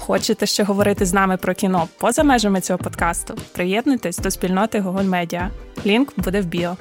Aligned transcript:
Хочете 0.00 0.46
ще 0.46 0.64
говорити 0.64 1.06
з 1.06 1.12
нами 1.12 1.36
про 1.36 1.54
кіно 1.54 1.88
поза 1.98 2.24
межами 2.24 2.60
цього 2.60 2.78
подкасту? 2.78 3.34
Приєднуйтесь 3.52 4.18
до 4.18 4.30
спільноти 4.30 4.80
Google 4.80 5.08
Media. 5.08 5.48
Лінк 5.86 6.12
буде 6.16 6.40
в 6.40 6.44
біо. 6.46 6.76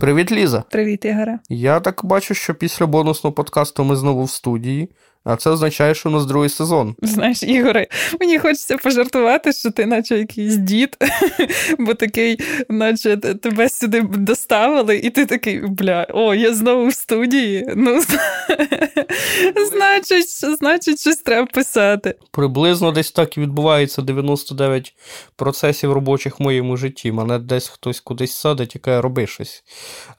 Привіт, 0.00 0.32
Ліза. 0.32 0.64
Привіт, 0.70 1.04
Ігоре. 1.04 1.38
Я 1.48 1.80
так 1.80 2.00
бачу, 2.04 2.34
що 2.34 2.54
після 2.54 2.86
бонусного 2.86 3.34
подкасту 3.34 3.84
ми 3.84 3.96
знову 3.96 4.24
в 4.24 4.30
студії. 4.30 4.88
А 5.28 5.36
це 5.36 5.50
означає, 5.50 5.94
що 5.94 6.08
у 6.08 6.12
нас 6.12 6.26
другий 6.26 6.48
сезон. 6.48 6.94
Знаєш, 7.02 7.42
Ігоре, 7.42 7.86
мені 8.20 8.38
хочеться 8.38 8.78
пожартувати, 8.78 9.52
що 9.52 9.70
ти, 9.70 9.86
наче 9.86 10.18
якийсь 10.18 10.56
дід, 10.56 10.96
бо 11.78 11.94
такий, 11.94 12.38
наче 12.68 13.16
тебе 13.16 13.68
сюди 13.68 14.00
доставили, 14.00 14.96
і 14.96 15.10
ти 15.10 15.26
такий, 15.26 15.60
бля, 15.60 16.06
о, 16.14 16.34
я 16.34 16.54
знову 16.54 16.86
в 16.86 16.94
студії. 16.94 17.72
Ну, 17.76 18.00
значить, 19.72 20.58
значить, 20.58 21.00
щось 21.00 21.16
треба 21.16 21.46
писати. 21.46 22.14
Приблизно 22.30 22.92
десь 22.92 23.10
так 23.10 23.36
і 23.36 23.40
відбувається 23.40 24.02
99 24.02 24.94
процесів 25.36 25.92
робочих 25.92 26.40
в 26.40 26.42
моєму 26.42 26.76
житті. 26.76 27.12
Мене 27.12 27.38
десь 27.38 27.68
хтось 27.68 28.00
кудись 28.00 28.36
садить 28.36 28.76
каже, 28.82 29.00
роби 29.00 29.26
щось. 29.26 29.64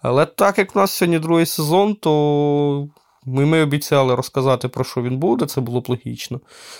Але 0.01 0.25
так 0.25 0.57
як 0.57 0.75
у 0.75 0.79
нас 0.79 0.91
сьогодні 0.91 1.19
другий 1.19 1.45
сезон, 1.45 1.95
то. 1.95 2.87
Ми 3.35 3.45
ми 3.45 3.61
обіцяли 3.61 4.15
розказати, 4.15 4.67
про 4.67 4.83
що 4.83 5.01
він 5.01 5.17
буде, 5.17 5.45
це 5.45 5.61
було 5.61 5.81
б 5.81 5.89
логічно. 5.89 6.39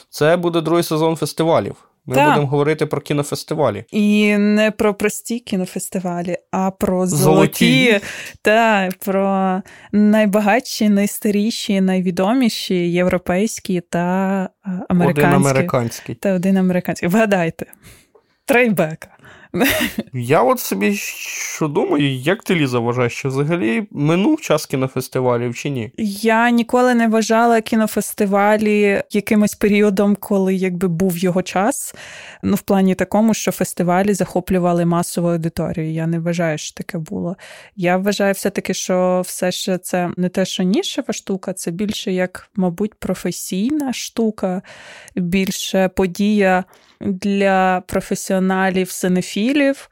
Це 0.10 0.38
буде 0.38 0.62
другий 0.62 0.84
сезон 0.84 1.16
фестивалів. 1.16 1.76
Ми 2.06 2.16
так. 2.16 2.30
будемо 2.30 2.48
говорити 2.48 2.86
про 2.86 3.02
кінофестивалі. 3.02 3.86
І 3.92 4.38
не 4.38 4.72
про 4.72 4.94
прості 4.94 5.40
кінофестивалі, 5.40 6.38
а 6.52 6.72
про 6.72 7.08
золоті, 7.08 7.84
золоті. 7.84 8.06
та 8.42 8.90
про 9.06 9.62
найбагатші, 9.92 10.90
найстаріші, 10.90 11.82
найвідоміші 11.82 12.92
європейські 12.92 13.82
та 13.82 14.50
американські. 14.90 15.28
Один 15.28 15.34
американський. 15.34 16.16
Та 16.16 16.34
один 16.34 16.58
американський. 16.58 17.10
Вгадайте. 17.10 17.66
Трейбека. 18.46 19.19
Я 20.14 20.42
от 20.42 20.60
собі 20.60 20.96
що 21.60 21.68
думаю, 21.68 22.16
як 22.16 22.44
ти 22.44 22.56
Ліза 22.56 22.80
вважаєш, 22.80 23.14
що 23.14 23.30
взагалі 23.30 23.88
минув 23.92 24.42
час 24.42 24.66
кінофестивалів 24.66 25.56
чи 25.56 25.70
ні? 25.70 25.92
Я 26.22 26.50
ніколи 26.50 26.94
не 26.94 27.08
вважала 27.08 27.62
кінофестивалі 27.62 29.04
якимось 29.12 29.56
періодом, 29.56 30.16
коли 30.16 30.56
якби 30.56 30.88
був 30.88 31.18
його 31.18 31.42
час. 31.42 31.96
Ну, 32.44 32.56
в 32.56 32.62
плані 32.62 32.96
такому, 32.96 33.34
що 33.34 33.52
фестивалі 33.52 34.14
захоплювали 34.14 34.86
масову 34.86 35.28
аудиторію. 35.28 35.92
Я 35.92 36.08
не 36.08 36.20
вважаю, 36.20 36.58
що 36.58 36.76
таке 36.76 36.98
було. 36.98 37.36
Я 37.76 37.98
вважаю 37.98 38.34
все-таки, 38.34 38.74
що 38.74 39.22
все 39.26 39.52
ще 39.52 39.78
це 39.78 40.10
не 40.18 40.30
те, 40.30 40.46
що 40.46 40.64
нішева 40.64 41.14
штука, 41.14 41.54
це 41.54 41.72
більше 41.72 42.12
як, 42.12 42.50
мабуть, 42.56 42.94
професійна 42.94 43.94
штука, 43.94 44.62
більше 45.16 45.90
подія 45.96 46.64
для 47.02 47.84
професіоналів, 47.88 48.92
синефілів. 49.40 49.90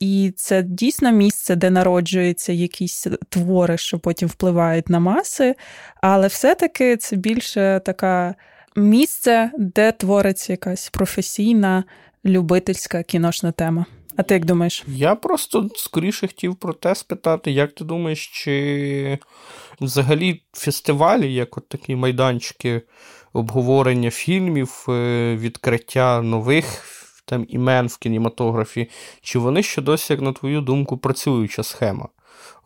І 0.00 0.32
це 0.36 0.62
дійсно 0.62 1.12
місце, 1.12 1.56
де 1.56 1.70
народжуються 1.70 2.52
якісь 2.52 3.06
твори, 3.28 3.78
що 3.78 3.98
потім 3.98 4.28
впливають 4.28 4.88
на 4.88 5.00
маси. 5.00 5.54
Але 6.02 6.26
все-таки 6.26 6.96
це 6.96 7.16
більше 7.16 7.80
таке 7.84 8.34
місце, 8.76 9.50
де 9.58 9.92
твориться 9.92 10.52
якась 10.52 10.88
професійна, 10.88 11.84
любительська 12.24 13.02
кіношна 13.02 13.52
тема. 13.52 13.86
А 14.16 14.22
ти 14.22 14.34
як 14.34 14.44
думаєш? 14.44 14.84
Я 14.86 15.14
просто 15.14 15.68
скоріше 15.76 16.26
хотів 16.26 16.56
про 16.56 16.72
те 16.72 16.94
спитати, 16.94 17.50
як 17.50 17.72
ти 17.72 17.84
думаєш, 17.84 18.26
чи 18.26 19.18
взагалі 19.80 20.42
фестивалі, 20.52 21.34
як 21.34 21.58
от 21.58 21.68
такі 21.68 21.96
майданчики 21.96 22.82
обговорення 23.32 24.10
фільмів, 24.10 24.86
е, 24.88 25.36
відкриття 25.36 26.22
нових 26.22 26.95
там 27.26 27.46
імен 27.48 27.86
в 27.86 27.96
кінематографі, 27.96 28.90
чи 29.20 29.38
вони 29.38 29.62
ще 29.62 29.82
досі, 29.82 30.12
як 30.12 30.22
на 30.22 30.32
твою 30.32 30.60
думку, 30.60 30.96
працююча 30.96 31.62
схема? 31.62 32.08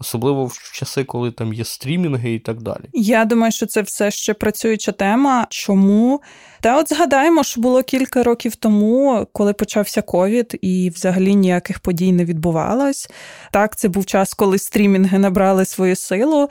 Особливо 0.00 0.44
в 0.44 0.72
часи, 0.72 1.04
коли 1.04 1.30
там 1.30 1.52
є 1.52 1.64
стрімінги 1.64 2.34
і 2.34 2.38
так 2.38 2.62
далі. 2.62 2.84
Я 2.92 3.24
думаю, 3.24 3.52
що 3.52 3.66
це 3.66 3.82
все 3.82 4.10
ще 4.10 4.34
працююча 4.34 4.92
тема. 4.92 5.46
Чому? 5.50 6.20
Та 6.60 6.78
от 6.78 6.88
згадаємо, 6.88 7.44
що 7.44 7.60
було 7.60 7.82
кілька 7.82 8.22
років 8.22 8.56
тому, 8.56 9.26
коли 9.32 9.52
почався 9.52 10.02
ковід, 10.02 10.58
і 10.62 10.90
взагалі 10.94 11.34
ніяких 11.34 11.80
подій 11.80 12.12
не 12.12 12.24
відбувалось. 12.24 13.10
Так, 13.52 13.76
це 13.76 13.88
був 13.88 14.06
час, 14.06 14.34
коли 14.34 14.58
стрімінги 14.58 15.18
набрали 15.18 15.64
свою 15.64 15.96
силу. 15.96 16.48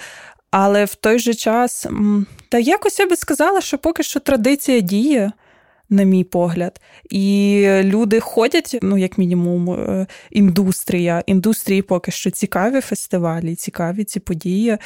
Але 0.51 0.85
в 0.85 0.95
той 0.95 1.19
же 1.19 1.33
час, 1.33 1.87
та 2.49 2.59
якось 2.59 2.99
я 2.99 3.07
би 3.07 3.15
сказала, 3.15 3.61
що 3.61 3.77
поки 3.77 4.03
що 4.03 4.19
традиція 4.19 4.79
діє, 4.79 5.31
на 5.89 6.03
мій 6.03 6.23
погляд. 6.23 6.81
І 7.09 7.65
люди 7.81 8.19
ходять, 8.19 8.77
ну, 8.81 8.97
як 8.97 9.17
мінімум, 9.17 9.69
е, 9.69 10.07
індустрія. 10.31 11.23
Індустрії 11.25 11.81
поки 11.81 12.11
що 12.11 12.31
цікаві 12.31 12.81
фестивалі, 12.81 13.55
цікаві 13.55 14.03
ці 14.03 14.19
події, 14.19 14.77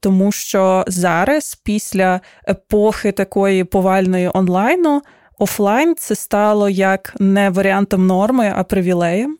тому 0.00 0.32
що 0.32 0.84
зараз, 0.86 1.60
після 1.64 2.20
епохи 2.48 3.12
такої 3.12 3.64
повальної 3.64 4.30
онлайну, 4.34 5.02
офлайн 5.38 5.94
це 5.98 6.14
стало 6.14 6.68
як 6.68 7.14
не 7.20 7.50
варіантом 7.50 8.06
норми, 8.06 8.52
а 8.56 8.64
привілеєм. 8.64 9.36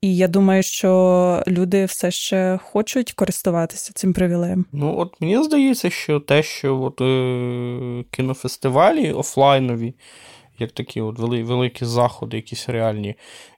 І 0.00 0.16
я 0.16 0.28
думаю, 0.28 0.62
що 0.62 1.42
люди 1.48 1.84
все 1.84 2.10
ще 2.10 2.58
хочуть 2.62 3.12
користуватися 3.12 3.92
цим 3.94 4.12
привілеєм. 4.12 4.66
Ну, 4.72 4.98
от 4.98 5.20
мені 5.20 5.44
здається, 5.44 5.90
що 5.90 6.20
те, 6.20 6.42
що 6.42 6.80
от, 6.80 7.00
е, 7.00 8.04
кінофестивалі 8.10 9.12
офлайнові, 9.12 9.94
як 10.58 10.72
такі 10.72 11.00
от 11.00 11.18
вели, 11.18 11.42
великі 11.42 11.86
заходи, 11.86 12.36
якісь 12.36 12.68
реальні, 12.68 13.14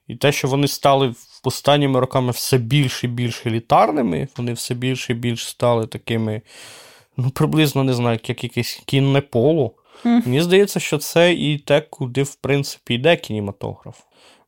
і 0.09 0.17
те, 0.17 0.33
що 0.33 0.49
вони 0.49 0.69
стали 0.69 1.15
останніми 1.45 2.01
роками 2.01 2.31
все 2.31 2.59
більш 2.59 3.05
і 3.05 3.09
більш 3.09 3.47
елітарними, 3.47 4.29
вони 4.37 4.53
все 4.53 4.75
більше 4.75 5.13
і 5.13 5.17
більш 5.17 5.45
стали 5.45 5.87
такими, 5.87 6.43
ну, 7.17 7.31
приблизно 7.31 7.85
не 7.85 7.95
знаю, 7.95 8.19
як 8.29 8.45
якесь 8.45 8.83
кінне 8.87 9.21
поло. 9.21 9.75
Mm. 10.05 10.27
Мені 10.27 10.43
здається, 10.43 10.81
що 10.81 10.99
це 10.99 11.33
і 11.33 11.59
те, 11.59 11.81
куди, 11.81 12.23
в 12.23 12.35
принципі, 12.35 12.95
йде 12.95 13.17
кінематограф. 13.17 14.01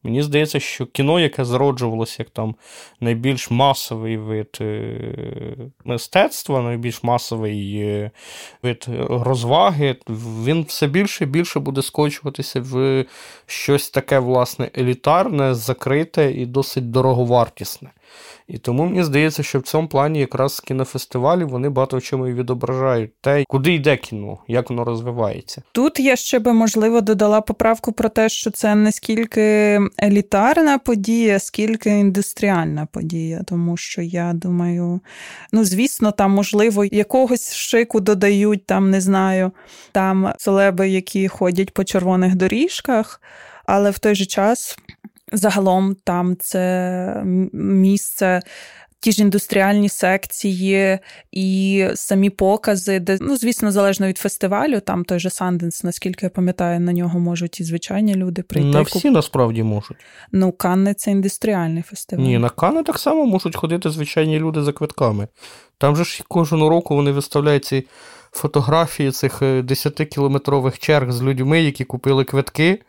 Мені 0.02 0.22
здається, 0.22 0.60
що 0.60 0.86
кіно, 0.86 1.20
яке 1.20 1.44
зароджувалося 1.44 2.16
як 2.18 2.30
там 2.30 2.54
найбільш 3.00 3.50
масовий 3.50 4.16
вид 4.16 4.58
е, 4.60 4.96
мистецтва, 5.84 6.62
найбільш 6.62 7.02
масовий 7.02 7.80
е, 7.80 8.10
вид 8.62 8.86
розваги, 9.08 9.96
він 10.44 10.62
все 10.62 10.86
більше 10.86 11.24
і 11.24 11.26
більше 11.26 11.60
буде 11.60 11.82
скочуватися 11.82 12.60
в 12.60 13.04
щось 13.46 13.90
таке, 13.90 14.18
власне, 14.18 14.70
елітарне, 14.78 15.54
закрите 15.54 16.32
і 16.32 16.46
досить 16.46 16.90
дороговартісне. 16.90 17.90
І 18.48 18.58
тому 18.58 18.84
мені 18.84 19.04
здається, 19.04 19.42
що 19.42 19.58
в 19.58 19.62
цьому 19.62 19.88
плані 19.88 20.20
якраз 20.20 20.60
кінофестивалі 20.60 21.44
вони 21.44 21.68
багато 21.68 21.96
в 21.96 22.02
чому 22.02 22.28
і 22.28 22.32
відображають 22.32 23.10
те, 23.20 23.44
куди 23.48 23.74
йде 23.74 23.96
кіно, 23.96 24.38
як 24.48 24.70
воно 24.70 24.84
розвивається. 24.84 25.62
Тут 25.72 26.00
я 26.00 26.16
ще 26.16 26.38
би 26.38 26.52
можливо 26.52 27.00
додала 27.00 27.40
поправку 27.40 27.92
про 27.92 28.08
те, 28.08 28.28
що 28.28 28.50
це 28.50 28.74
не 28.74 28.92
скільки 28.92 29.80
елітарна 30.02 30.78
подія, 30.78 31.38
скільки 31.38 31.90
індустріальна 31.90 32.86
подія, 32.92 33.42
тому 33.46 33.76
що 33.76 34.02
я 34.02 34.32
думаю, 34.34 35.00
ну 35.52 35.64
звісно, 35.64 36.12
там 36.12 36.30
можливо 36.30 36.84
якогось 36.84 37.54
шику 37.54 38.00
додають, 38.00 38.66
там 38.66 38.90
не 38.90 39.00
знаю, 39.00 39.52
там 39.92 40.32
целеби, 40.38 40.88
які 40.88 41.28
ходять 41.28 41.74
по 41.74 41.84
червоних 41.84 42.34
доріжках. 42.34 43.20
Але 43.66 43.90
в 43.90 43.98
той 43.98 44.14
же 44.14 44.26
час 44.26 44.78
Загалом 45.32 45.96
там 46.04 46.36
це 46.40 47.22
місце. 47.52 48.40
Ті 49.00 49.12
ж 49.12 49.22
індустріальні 49.22 49.88
секції 49.88 50.98
і 51.32 51.86
самі 51.94 52.30
покази, 52.30 53.00
де, 53.00 53.18
ну, 53.20 53.36
звісно, 53.36 53.72
залежно 53.72 54.06
від 54.06 54.18
фестивалю, 54.18 54.80
там 54.80 55.04
той 55.04 55.18
же 55.18 55.30
Санденс, 55.30 55.84
наскільки 55.84 56.26
я 56.26 56.30
пам'ятаю, 56.30 56.80
на 56.80 56.92
нього 56.92 57.20
можуть 57.20 57.60
і 57.60 57.64
звичайні 57.64 58.14
люди 58.14 58.42
прийти. 58.42 58.68
На 58.68 58.82
всі 58.82 59.10
насправді 59.10 59.62
можуть. 59.62 59.96
Ну, 60.32 60.52
Канни 60.52 60.94
це 60.94 61.10
індустріальний 61.10 61.82
фестиваль. 61.82 62.24
Ні, 62.24 62.38
на 62.38 62.50
Канни 62.50 62.82
так 62.82 62.98
само 62.98 63.26
можуть 63.26 63.56
ходити 63.56 63.90
звичайні 63.90 64.38
люди 64.38 64.62
за 64.62 64.72
квитками. 64.72 65.28
Там 65.78 65.96
же 65.96 66.04
ж 66.04 66.24
кожного 66.28 66.68
року 66.68 66.96
вони 66.96 67.10
виставляють 67.12 67.64
ці 67.64 67.86
фотографії 68.32 69.10
цих 69.10 69.42
10-кілометрових 69.42 70.78
черг 70.78 71.12
з 71.12 71.22
людьми, 71.22 71.62
які 71.62 71.84
купили 71.84 72.24
квитки, 72.24 72.82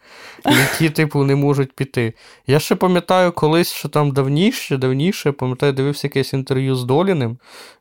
які, 0.46 0.90
типу, 0.96 1.24
не 1.24 1.36
можуть 1.36 1.74
піти. 1.74 2.14
Я 2.48 2.60
ще 2.60 2.76
пам'ятаю 2.76 3.32
колись, 3.32 3.72
що 3.72 3.90
там 3.90 4.12
давніше, 4.12 4.78
давніше, 4.78 5.32
пам'ятаю, 5.32 5.74
дивився 5.74 6.08
якесь 6.08 6.34
інтерв'ю 6.34 6.76
з 6.76 6.84
Доліним, 6.84 7.38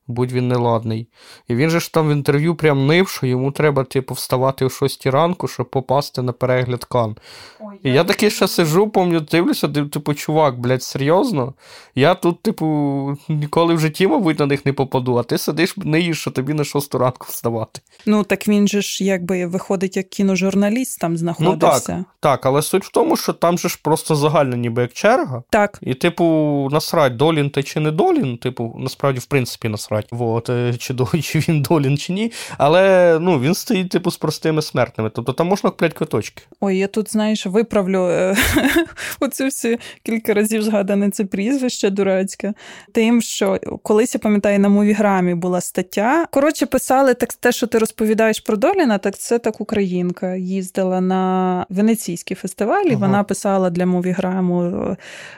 будь 0.07 0.33
він 0.33 0.49
неладний. 0.49 1.09
І 1.49 1.55
він 1.55 1.71
же 1.71 1.81
ж 1.81 1.93
там 1.93 2.09
в 2.09 2.13
інтерв'ю 2.13 2.55
прям 2.55 2.87
нив, 2.87 3.09
що 3.09 3.27
йому 3.27 3.53
треба, 3.53 3.85
типу, 3.85 4.15
вставати 4.15 4.65
о 4.65 4.71
6 4.71 5.07
ранку, 5.07 5.49
щоб 5.49 5.71
попасти 5.71 6.23
на 6.23 6.33
перегляд 6.33 6.85
кан. 6.85 7.17
Ой, 7.61 7.75
і 7.83 7.89
я, 7.89 7.95
я 7.95 8.05
такий 8.05 8.31
ще 8.31 8.49
сижу, 8.49 8.89
пам'ятаю, 8.89 9.27
дивлюся, 9.31 9.69
типу, 9.69 10.15
чувак, 10.15 10.61
блядь, 10.61 10.83
серйозно? 10.83 11.55
Я 11.95 12.15
тут, 12.15 12.43
типу, 12.43 12.67
ніколи 13.29 13.75
в 13.75 13.81
житті, 13.81 14.07
мабуть, 14.07 14.39
на 14.39 14.47
них 14.47 14.67
не 14.67 14.73
попаду, 14.73 15.17
а 15.17 15.23
ти 15.23 15.39
сидиш, 15.39 15.77
ниєш, 15.77 16.21
що 16.21 16.31
тобі 16.31 16.55
на 16.55 16.65
6 16.65 16.95
ранку 16.95 17.27
вставати. 17.29 17.81
Ну, 18.07 18.25
так 18.25 18.49
він 18.49 18.69
же 18.69 18.83
ж 18.83 19.05
якби 19.05 19.47
виходить 19.47 19.97
як 19.97 20.09
кіножурналіст 20.09 21.01
там 21.01 21.17
знаходився. 21.17 21.97
Ну, 21.97 22.05
так, 22.05 22.15
так, 22.21 22.47
але 22.47 22.63
суть 22.63 22.85
в 22.85 22.91
тому, 22.91 23.17
що 23.17 23.33
там 23.33 23.59
же 23.59 23.69
ж 23.69 23.79
просто 23.83 24.17
загальна, 24.17 24.57
ніби 24.57 24.83
як 24.83 24.93
черга. 24.93 25.43
Так. 25.51 25.79
І, 25.83 25.95
типу, 25.95 26.25
насрать, 26.73 27.17
долін 27.17 27.51
ти 27.51 27.63
чи 27.63 27.81
не 27.81 27.91
долін, 27.91 28.39
типу, 28.39 28.77
насправді, 28.79 29.21
в 29.21 29.25
принципі, 29.25 29.69
насрать. 29.69 29.92
Вот, 30.11 30.51
е, 30.51 30.75
чи 30.79 30.95
чи 31.23 31.39
він 31.39 31.63
долін, 31.63 31.99
чи 31.99 32.13
ні. 32.13 32.33
Але 32.59 33.19
ну, 33.21 33.41
він 33.41 33.55
стоїть, 33.55 33.89
типу, 33.89 34.11
з 34.11 34.17
простими 34.17 34.63
смертними. 34.63 35.11
Тобто 35.15 35.33
там 35.33 35.47
можна 35.47 35.71
купляти 35.71 35.95
квиточки. 35.95 36.43
Ой, 36.61 36.79
я 36.79 36.87
тут, 36.87 37.13
знаєш, 37.13 37.47
виправлю 37.47 38.07
е, 38.07 38.37
оцю 39.21 39.47
всі 39.47 39.79
кілька 40.03 40.35
разів 40.35 40.63
згадане 40.63 41.11
це 41.11 41.25
прізвище 41.25 41.91
дурацьке. 41.91 42.55
Тим, 42.93 43.23
що 43.23 43.61
колись 43.83 44.15
я 44.15 44.21
пам'ятаю, 44.21 44.59
на 44.59 44.69
мовіграмі 44.69 45.35
була 45.35 45.61
стаття. 45.61 46.27
Коротше, 46.31 46.67
писали 46.67 47.15
так, 47.15 47.33
те, 47.33 47.53
що 47.53 47.67
ти 47.67 47.79
розповідаєш 47.79 48.41
про 48.41 48.57
Доліна, 48.57 48.99
так 48.99 49.19
це 49.19 49.39
так 49.39 49.61
українка 49.61 50.35
їздила 50.35 51.01
на 51.01 51.67
венеційський 51.69 52.37
фестиваль, 52.37 52.85
і 52.85 52.91
ага. 52.91 53.07
вона 53.07 53.25
писала 53.25 53.71
для 53.71 53.87
мовіграму 53.87 54.63
е, 54.63 54.97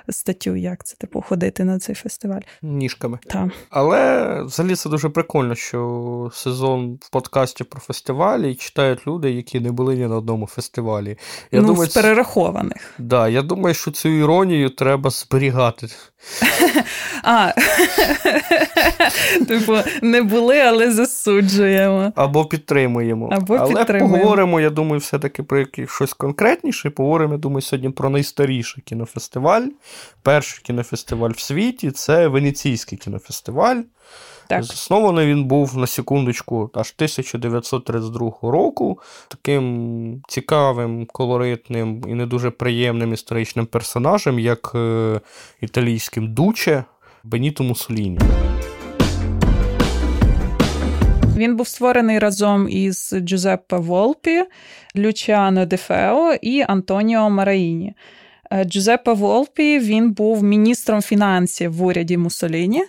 статтю, 0.09 0.57
як 0.57 0.85
це 0.85 0.97
типу 0.97 1.21
ходити 1.21 1.65
на 1.65 1.79
цей 1.79 1.95
фестиваль. 1.95 2.41
Ніжками. 2.63 3.19
Так. 3.27 3.49
Але 3.71 4.44
взагалі 4.45 4.77
це 4.77 4.89
дуже 4.89 5.09
прикольно, 5.09 5.55
що 5.55 6.31
сезон 6.35 6.99
в 7.01 7.11
подкасті 7.11 7.65
про 7.65 7.81
фестивалі 7.81 8.55
читають 8.55 9.07
люди, 9.07 9.31
які 9.31 9.61
не 9.61 9.73
були 9.73 9.97
ні 9.97 10.07
на 10.07 10.17
одному 10.17 10.47
фестивалі. 10.47 11.19
Я 11.53 11.61
ну, 11.61 11.67
думаю, 11.67 11.91
з 11.91 11.95
перерахованих. 11.95 12.95
Да, 12.99 13.29
Я 13.29 13.43
думаю, 13.43 13.75
що 13.75 13.91
цю 13.91 14.09
іронію 14.09 14.71
треба 14.71 15.11
зберігати. 15.11 15.89
А, 17.27 17.53
Типу, 19.49 19.77
не 20.03 20.23
були, 20.23 20.61
але 20.61 20.93
засуджуємо. 20.93 22.13
Або 22.17 22.45
підтримуємо. 22.45 23.29
Або 23.33 23.55
але 23.55 23.75
підтримуємо. 23.75 24.19
поговоримо, 24.19 24.61
я 24.61 24.71
думаю, 24.71 24.99
все-таки 24.99 25.43
про 25.43 25.65
щось 25.89 26.13
конкретніше. 26.13 26.91
Поговоримо, 26.91 27.33
я 27.33 27.39
думаю, 27.39 27.63
сьогодні 27.63 27.91
про 27.91 28.11
найстаріший 28.11 28.83
кінофестиваль. 28.87 29.67
Перший 30.23 30.61
кінофестиваль 30.63 31.31
в 31.31 31.41
світі 31.41 31.91
це 31.91 32.29
Венеційський 32.29 32.99
кінофестиваль. 32.99 33.83
Так. 34.49 34.65
Заснований 34.65 35.27
він 35.27 35.45
був 35.45 35.77
на 35.77 35.87
секундочку 35.87 36.71
аж 36.75 36.95
1932 36.97 38.31
року. 38.43 39.01
Таким 39.29 40.23
цікавим, 40.29 41.07
колоритним 41.07 42.03
і 42.09 42.15
не 42.15 42.27
дуже 42.27 42.51
приємним 42.51 43.13
історичним 43.13 43.67
персонажем, 43.67 44.39
як 44.39 44.73
е, 44.75 45.21
італійським 45.61 46.35
дуче 46.35 46.85
Беніто 47.25 47.65
Муссоліні. 47.65 48.19
Він 51.37 51.57
був 51.57 51.69
створений 51.69 52.19
разом 52.19 52.69
із 52.69 53.15
Джузеппе 53.19 53.77
Волпі, 53.77 54.45
Лючіано 54.97 55.67
Дефео 55.67 56.35
і 56.43 56.65
Антоніо 56.69 57.31
Мараїні. 57.31 57.95
Е, 58.55 58.65
Джузеппе 58.65 59.13
Волпі 59.13 59.79
він 59.79 60.13
був 60.13 60.43
міністром 60.43 61.03
фінансів 61.03 61.73
в 61.73 61.83
уряді 61.83 62.17
Муссоліні, 62.17 62.85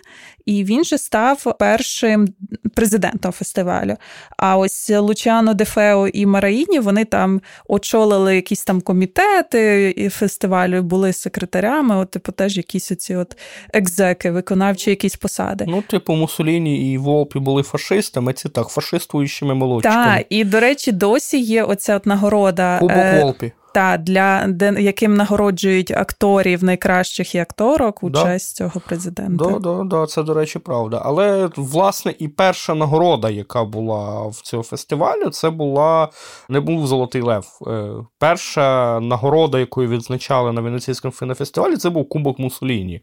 і 0.46 0.64
він 0.64 0.84
же 0.84 0.98
став 0.98 1.56
першим 1.58 2.28
президентом 2.74 3.32
фестивалю. 3.32 3.96
А 4.36 4.56
ось 4.56 4.90
Лучано 4.90 5.54
Дефео 5.54 6.08
і 6.08 6.26
Мараїні 6.26 6.80
вони 6.80 7.04
там 7.04 7.40
очолили 7.68 8.36
якісь 8.36 8.64
там 8.64 8.80
комітети 8.80 10.10
фестивалю, 10.12 10.82
були 10.82 11.12
секретарями, 11.12 11.96
от 11.96 12.10
типу 12.10 12.32
теж 12.32 12.56
якісь 12.56 12.92
оці 12.92 13.14
от 13.14 13.36
екзеки, 13.72 14.30
виконавчі 14.30 14.90
якісь 14.90 15.16
посади. 15.16 15.64
Ну, 15.68 15.82
типу, 15.82 16.14
Мусоліні 16.14 16.92
і 16.92 16.98
Волпі 16.98 17.38
були 17.38 17.62
фашистами, 17.62 18.32
ці 18.32 18.48
так, 18.48 18.68
фашистуючими 18.68 19.54
молодчиками. 19.54 20.16
Так, 20.16 20.26
і 20.30 20.44
до 20.44 20.60
речі, 20.60 20.92
досі 20.92 21.40
є 21.40 21.62
оця 21.62 21.96
от 21.96 22.06
нагорода. 22.06 22.78
Кубок 22.78 22.96
е- 22.96 23.22
Волпі 23.22 23.52
та 23.76 23.96
для 23.96 24.46
де, 24.46 24.74
яким 24.78 25.16
нагороджують 25.16 25.90
акторів 25.90 26.64
найкращих 26.64 27.34
і 27.34 27.38
акторок 27.38 28.02
у 28.02 28.10
да. 28.10 28.24
честь 28.24 28.56
цього 28.56 28.80
президента. 28.86 29.44
Да, 29.44 29.58
да, 29.58 29.84
да, 29.84 30.06
це, 30.06 30.22
до 30.22 30.34
речі, 30.34 30.58
правда. 30.58 31.02
Але 31.04 31.50
власне 31.56 32.14
і 32.18 32.28
перша 32.28 32.74
нагорода, 32.74 33.30
яка 33.30 33.64
була 33.64 34.26
в 34.26 34.34
цьому 34.34 34.62
фестивалю, 34.62 35.30
це 35.30 35.50
була 35.50 36.08
не 36.48 36.60
був 36.60 36.86
Золотий 36.86 37.22
Лев. 37.22 37.46
Е, 37.66 37.88
перша 38.18 39.00
нагорода, 39.00 39.58
яку 39.58 39.82
відзначали 39.82 40.52
на 40.52 40.60
Венеційському 40.60 41.12
фестивалі, 41.34 41.76
це 41.76 41.90
був 41.90 42.08
Кубок 42.08 42.38
Мусоліні. 42.38 43.00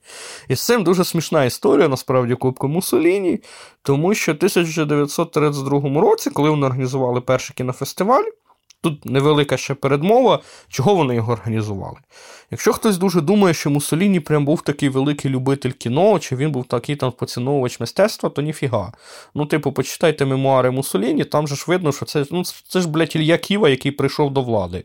І 0.47 0.55
з 0.55 0.65
цим 0.65 0.83
дуже 0.83 1.03
смішна 1.03 1.45
історія, 1.45 1.87
насправді, 1.87 2.35
Кубку 2.35 2.67
Мусоліні, 2.67 3.39
тому 3.83 4.13
що 4.13 4.31
в 4.31 4.35
1932 4.35 6.01
році, 6.01 6.29
коли 6.29 6.49
вони 6.49 6.65
організували 6.65 7.21
перший 7.21 7.55
кінофестиваль. 7.55 8.23
Тут 8.83 9.05
невелика 9.05 9.57
ще 9.57 9.73
передмова, 9.73 10.39
чого 10.69 10.95
вони 10.95 11.15
його 11.15 11.33
організували. 11.33 11.97
Якщо 12.51 12.73
хтось 12.73 12.97
дуже 12.97 13.21
думає, 13.21 13.53
що 13.53 13.69
Муссоліні 13.69 14.19
прям 14.19 14.45
був 14.45 14.61
такий 14.61 14.89
великий 14.89 15.31
любитель 15.31 15.71
кіно, 15.71 16.19
чи 16.19 16.35
він 16.35 16.51
був 16.51 16.65
такий 16.65 16.95
там 16.95 17.11
поціновувач 17.11 17.79
мистецтва, 17.79 18.29
то 18.29 18.41
ніфіга. 18.41 18.93
Ну, 19.35 19.45
типу, 19.45 19.71
почитайте 19.71 20.25
мемуари 20.25 20.71
Муссоліні, 20.71 21.23
там 21.23 21.47
же 21.47 21.55
ж 21.55 21.65
видно, 21.67 21.91
що 21.91 22.05
це 22.05 22.25
ну, 22.31 22.43
це 22.67 22.81
ж, 22.81 22.89
блядь, 22.89 23.15
Ілья 23.15 23.37
Ківа, 23.37 23.69
який 23.69 23.91
прийшов 23.91 24.33
до 24.33 24.41
влади. 24.41 24.83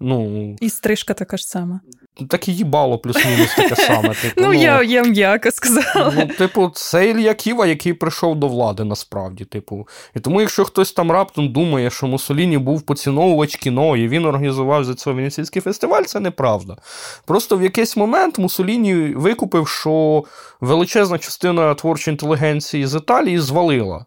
Ну, 0.00 0.56
І 0.60 0.70
стрижка 0.70 1.14
така 1.14 1.36
ж 1.36 1.48
сама. 1.48 1.80
Так 2.28 2.48
і 2.48 2.52
їбало 2.52 2.98
плюс-мінус 2.98 3.54
таке 3.54 3.76
саме. 3.76 4.14
Типу, 4.22 4.40
ну, 4.40 4.46
ну, 4.46 4.54
я 4.54 4.82
я 4.82 5.02
м'яко 5.02 5.50
сказала. 5.50 6.12
Ну, 6.16 6.26
Типу, 6.26 6.70
це 6.74 7.10
Ілья 7.10 7.34
Ківа, 7.34 7.66
який 7.66 7.92
прийшов 7.92 8.36
до 8.36 8.48
влади, 8.48 8.84
насправді. 8.84 9.44
Типу. 9.44 9.88
І 10.16 10.20
тому, 10.20 10.40
якщо 10.40 10.64
хтось 10.64 10.92
там 10.92 11.10
раптом 11.10 11.52
думає, 11.52 11.90
що 11.90 12.06
Муссоліні 12.06 12.58
був 12.58 12.82
поціновувач 12.82 13.56
кіно, 13.56 13.96
і 13.96 14.08
він 14.08 14.26
організував 14.26 14.84
за 14.84 14.94
це 14.94 15.10
Венеційський 15.10 15.62
фестиваль, 15.62 16.02
це 16.02 16.20
неправда. 16.20 16.76
Просто 17.24 17.56
в 17.56 17.62
якийсь 17.62 17.96
момент 17.96 18.38
Муссоліні 18.38 18.94
викупив, 18.94 19.68
що 19.68 20.24
величезна 20.60 21.18
частина 21.18 21.74
творчої 21.74 22.12
інтелігенції 22.12 22.86
з 22.86 22.94
Італії 22.94 23.38
звалила. 23.38 24.06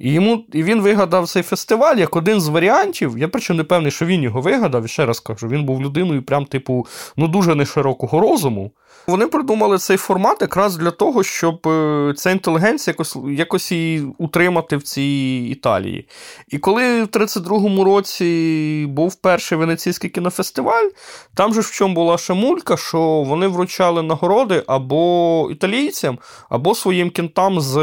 Йому, 0.00 0.44
і 0.52 0.62
він 0.62 0.80
вигадав 0.80 1.28
цей 1.28 1.42
фестиваль 1.42 1.96
як 1.96 2.16
один 2.16 2.40
з 2.40 2.48
варіантів. 2.48 3.18
Я 3.18 3.28
причому 3.28 3.56
не 3.56 3.64
певний, 3.64 3.92
що 3.92 4.06
він 4.06 4.22
його 4.22 4.40
вигадав, 4.40 4.88
ще 4.88 5.06
раз 5.06 5.20
кажу, 5.20 5.48
він 5.48 5.64
був 5.64 5.82
людиною, 5.82 6.22
прям, 6.22 6.44
типу, 6.44 6.86
ну 7.16 7.28
дуже 7.28 7.54
неширокого 7.54 8.20
розуму. 8.20 8.70
Вони 9.06 9.26
придумали 9.26 9.78
цей 9.78 9.96
формат 9.96 10.40
якраз 10.40 10.76
для 10.76 10.90
того, 10.90 11.22
щоб 11.22 11.68
е, 11.68 12.14
ця 12.16 12.30
інтелігенція 12.30 12.92
якось 12.92 13.16
якось 13.30 13.72
її 13.72 14.06
утримати 14.18 14.76
в 14.76 14.82
цій 14.82 15.48
Італії. 15.50 16.08
І 16.48 16.58
коли 16.58 17.02
в 17.02 17.06
32-му 17.06 17.84
році 17.84 18.86
був 18.88 19.14
перший 19.14 19.58
венеційський 19.58 20.10
кінофестиваль, 20.10 20.88
там 21.34 21.54
же 21.54 21.60
в 21.60 21.70
чому 21.70 21.94
була 21.94 22.18
шамулька, 22.18 22.76
що 22.76 23.00
вони 23.26 23.46
вручали 23.46 24.02
нагороди 24.02 24.62
або 24.66 25.48
італійцям, 25.52 26.18
або 26.48 26.74
своїм 26.74 27.10
кінтам 27.10 27.60
з 27.60 27.74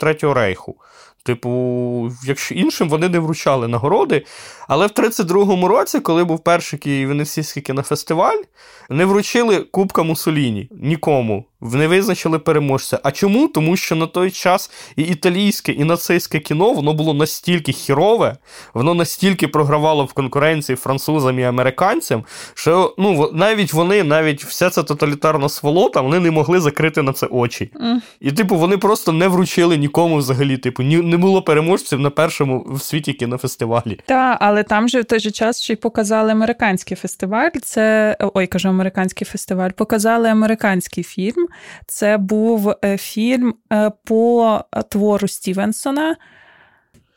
Третього 0.00 0.34
рейху. 0.34 0.76
Типу, 1.24 2.12
якщо 2.24 2.54
іншим 2.54 2.88
вони 2.88 3.08
не 3.08 3.18
вручали 3.18 3.68
нагороди. 3.68 4.24
Але 4.68 4.86
в 4.86 4.90
32-му 4.90 5.68
році, 5.68 6.00
коли 6.00 6.24
був 6.24 6.44
перший 6.44 7.06
Венеційський 7.06 7.62
кінофестиваль, 7.62 8.42
не 8.90 9.04
вручили 9.04 9.60
Кубка 9.60 10.02
Мусоліні 10.02 10.68
нікому 10.70 11.44
не 11.64 11.88
визначили 11.88 12.38
переможця. 12.38 13.00
А 13.02 13.10
чому? 13.10 13.48
Тому 13.48 13.76
що 13.76 13.96
на 13.96 14.06
той 14.06 14.30
час 14.30 14.70
і 14.96 15.02
італійське, 15.02 15.72
і 15.72 15.84
нацистське 15.84 16.38
кіно 16.38 16.72
воно 16.72 16.92
було 16.92 17.14
настільки 17.14 17.72
хірове, 17.72 18.36
воно 18.74 18.94
настільки 18.94 19.48
програвало 19.48 20.04
в 20.04 20.12
конкуренції 20.12 20.76
французам 20.76 21.38
і 21.38 21.42
американцям, 21.42 22.24
що 22.54 22.94
ну, 22.98 23.30
навіть 23.32 23.72
вони, 23.72 24.02
навіть 24.02 24.44
вся 24.44 24.70
ця 24.70 24.82
тоталітарна 24.82 25.48
сволота, 25.48 26.00
вони 26.00 26.20
не 26.20 26.30
могли 26.30 26.60
закрити 26.60 27.02
на 27.02 27.12
це 27.12 27.26
очі. 27.26 27.70
Mm. 27.74 27.96
І, 28.20 28.32
типу, 28.32 28.56
вони 28.56 28.78
просто 28.78 29.12
не 29.12 29.28
вручили 29.28 29.76
нікому 29.76 30.16
взагалі. 30.16 30.56
Типу, 30.56 30.82
ні, 30.82 30.96
не 30.96 31.16
було 31.16 31.42
переможців 31.42 32.00
на 32.00 32.10
першому 32.10 32.66
в 32.68 32.82
світі 32.82 33.12
кінофестивалі. 33.12 34.00
Так, 34.06 34.38
але 34.40 34.62
там 34.62 34.88
же 34.88 35.00
в 35.00 35.04
той 35.04 35.20
же 35.20 35.30
час 35.30 35.62
ще 35.62 35.72
й 35.72 35.76
показали 35.76 36.32
американський 36.32 36.96
фестиваль. 36.96 37.50
Це 37.62 38.16
ой, 38.34 38.46
кажу, 38.46 38.68
американський 38.68 39.26
фестиваль. 39.26 39.70
Показали 39.70 40.28
американський 40.28 41.04
фільм. 41.04 41.46
Це 41.86 42.18
був 42.18 42.74
е, 42.84 42.96
фільм 42.96 43.54
е, 43.72 43.92
по 44.04 44.60
твору 44.88 45.28
Стівенсона. 45.28 46.16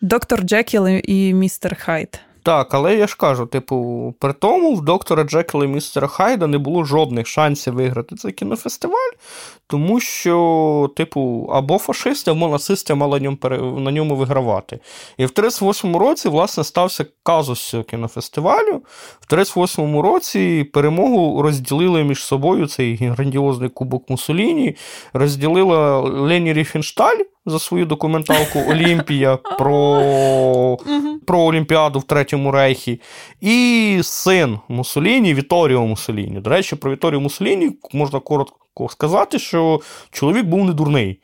Доктор 0.02 0.42
Джекіл 0.42 0.88
і 0.88 1.34
містер 1.34 1.78
Хайд. 1.80 2.22
Так, 2.48 2.74
але 2.74 2.96
я 2.96 3.08
ж 3.08 3.18
кажу, 3.18 3.46
типу, 3.46 4.14
при 4.20 4.34
тому 4.34 4.76
в 4.76 4.86
доктора 4.86 5.24
Джекіла 5.24 5.66
і 5.66 5.68
містера 5.68 6.08
Хайда 6.08 6.48
не 6.48 6.58
було 6.58 6.84
жодних 6.84 7.28
шансів 7.28 7.74
виграти 7.74 8.16
цей 8.16 8.32
кінофестиваль, 8.32 9.12
тому 9.70 10.00
що, 10.00 10.90
типу, 10.96 11.50
або 11.54 11.78
фашисти, 11.78 12.32
або 12.32 12.48
нацисти 12.48 12.94
мали 12.94 13.38
на 13.78 13.92
ньому, 13.92 14.16
вигравати. 14.16 14.80
І 15.18 15.26
в 15.26 15.30
38-му 15.30 16.00
році, 16.00 16.30
власне, 16.30 16.64
стався 16.64 17.06
казус 17.24 17.76
кінофестивалю. 17.90 18.82
В 19.20 19.34
38-му 19.34 20.02
році 20.02 20.64
перемогу 20.74 21.42
розділили 21.42 22.04
між 22.04 22.24
собою 22.24 22.68
цей 22.68 22.96
грандіозний 22.96 23.70
кубок 23.70 24.10
Мусоліні, 24.10 24.76
розділила 25.14 26.00
Лені 26.00 26.54
Ріфеншталь 26.54 27.18
за 27.46 27.60
свою 27.60 27.86
документалку 27.86 28.60
Олімпія 28.60 29.38
про 29.38 30.78
про 31.28 31.40
Олімпіаду 31.40 32.00
в 32.00 32.04
Третьому 32.04 32.52
Рейхі, 32.52 33.02
і 33.42 34.00
син 34.04 34.60
Мусоліні 34.68 35.34
Віторіо 35.34 35.86
Мусоліні. 35.86 36.40
До 36.40 36.50
речі, 36.50 36.76
про 36.76 36.92
Віторіо 36.92 37.20
Мусоліні 37.20 37.72
можна 37.94 38.20
коротко 38.20 38.67
сказати, 38.90 39.40
що 39.40 39.82
чоловік 40.12 40.46
був 40.46 40.66
не 40.66 40.74
дурний. 40.74 41.20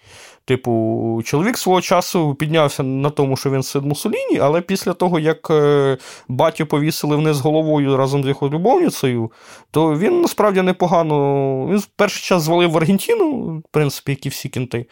Типу, 0.45 1.21
чоловік 1.25 1.57
свого 1.57 1.81
часу 1.81 2.35
піднявся 2.35 2.83
на 2.83 3.09
тому, 3.09 3.37
що 3.37 3.51
він 3.51 3.63
син 3.63 3.81
Мусоліні, 3.81 4.39
але 4.41 4.61
після 4.61 4.93
того, 4.93 5.19
як 5.19 5.49
е, 5.49 5.97
батю 6.27 6.65
повісили 6.65 7.15
вниз 7.15 7.39
головою 7.39 7.97
разом 7.97 8.23
з 8.23 8.27
його 8.27 8.49
любовницею, 8.49 9.31
то 9.71 9.97
він 9.97 10.21
насправді 10.21 10.61
непогано. 10.61 11.67
Він 11.71 11.83
перший 11.95 12.23
час 12.23 12.43
звалив 12.43 12.71
в 12.71 12.77
Аргентину, 12.77 13.31
в 13.57 13.71
принципі, 13.71 14.11
як 14.11 14.25
і 14.25 14.29
всі 14.29 14.49
кінти. 14.49 14.85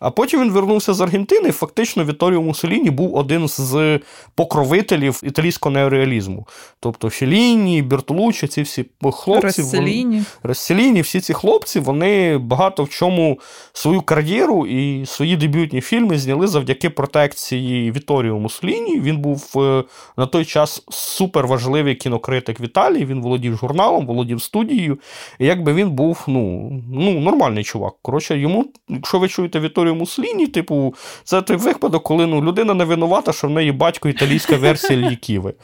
А 0.00 0.10
потім 0.10 0.40
він 0.40 0.50
вернувся 0.50 0.94
з 0.94 1.00
Аргентини, 1.00 1.48
і 1.48 1.52
фактично 1.52 2.04
Віторіо 2.04 2.42
Мусоліні 2.42 2.90
був 2.90 3.14
один 3.14 3.48
з 3.48 4.00
покровителів 4.34 5.20
італійського 5.22 5.72
неореалізму. 5.72 6.46
Тобто 6.80 7.10
Філіні, 7.10 7.82
Бертолуччі, 7.82 8.46
ці 8.46 8.62
всі 8.62 8.84
хлопці. 9.12 9.62
Розселіні. 9.62 10.22
Розселіні, 10.42 11.00
всі 11.00 11.20
ці 11.20 11.34
хлопці, 11.34 11.80
вони 11.80 12.38
багато 12.38 12.84
в 12.84 12.88
чому 12.88 13.38
свою 13.72 14.02
кар'єру 14.02 14.66
і 14.66 14.97
свої 15.06 15.36
дебютні 15.36 15.80
фільми 15.80 16.18
зняли 16.18 16.46
завдяки 16.46 16.90
протекції 16.90 17.92
Віторіо 17.92 18.38
Мусліні. 18.38 19.00
Він 19.00 19.16
був 19.16 19.52
е, 19.56 19.84
на 20.16 20.26
той 20.26 20.44
час 20.44 20.84
суперважливий 20.90 21.94
кінокритик 21.94 22.60
в 22.60 22.62
Італії. 22.62 23.04
Він 23.04 23.22
володів 23.22 23.56
журналом, 23.56 24.06
володів 24.06 24.42
студією. 24.42 24.98
І 25.38 25.46
якби 25.46 25.72
він 25.72 25.90
був 25.90 26.24
ну, 26.26 26.72
ну, 26.92 27.20
нормальний 27.20 27.64
чувак. 27.64 27.94
Коротше, 28.02 28.38
йому, 28.38 28.66
якщо 28.88 29.18
ви 29.18 29.28
чуєте 29.28 29.60
Віторіо 29.60 29.94
Мусліні, 29.94 30.46
типу, 30.46 30.94
це 31.24 31.42
той 31.42 31.56
випадок, 31.56 32.02
коли 32.02 32.26
ну, 32.26 32.42
людина 32.42 32.74
не 32.74 32.84
винувата, 32.84 33.32
що 33.32 33.46
в 33.46 33.50
неї 33.50 33.72
батько 33.72 34.08
італійська 34.08 34.56
версія 34.56 35.10
Ліківи. 35.10 35.54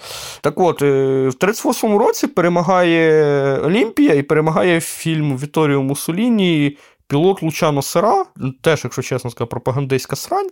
Так 0.40 0.60
от, 0.60 0.82
е, 0.82 1.28
в 1.28 1.34
38-му 1.34 1.98
році 1.98 2.26
перемагає 2.26 3.58
Олімпія 3.58 4.14
і 4.14 4.22
перемагає 4.22 4.80
фільм 4.80 5.38
Віторіо 5.38 5.82
Мусоліні 5.82 6.76
Пілот 7.08 7.42
Лучано 7.42 7.82
Сера, 7.82 8.24
теж, 8.60 8.84
якщо 8.84 9.02
чесно 9.02 9.30
сказати, 9.30 9.50
пропагандистська 9.50 10.16
срань. 10.16 10.48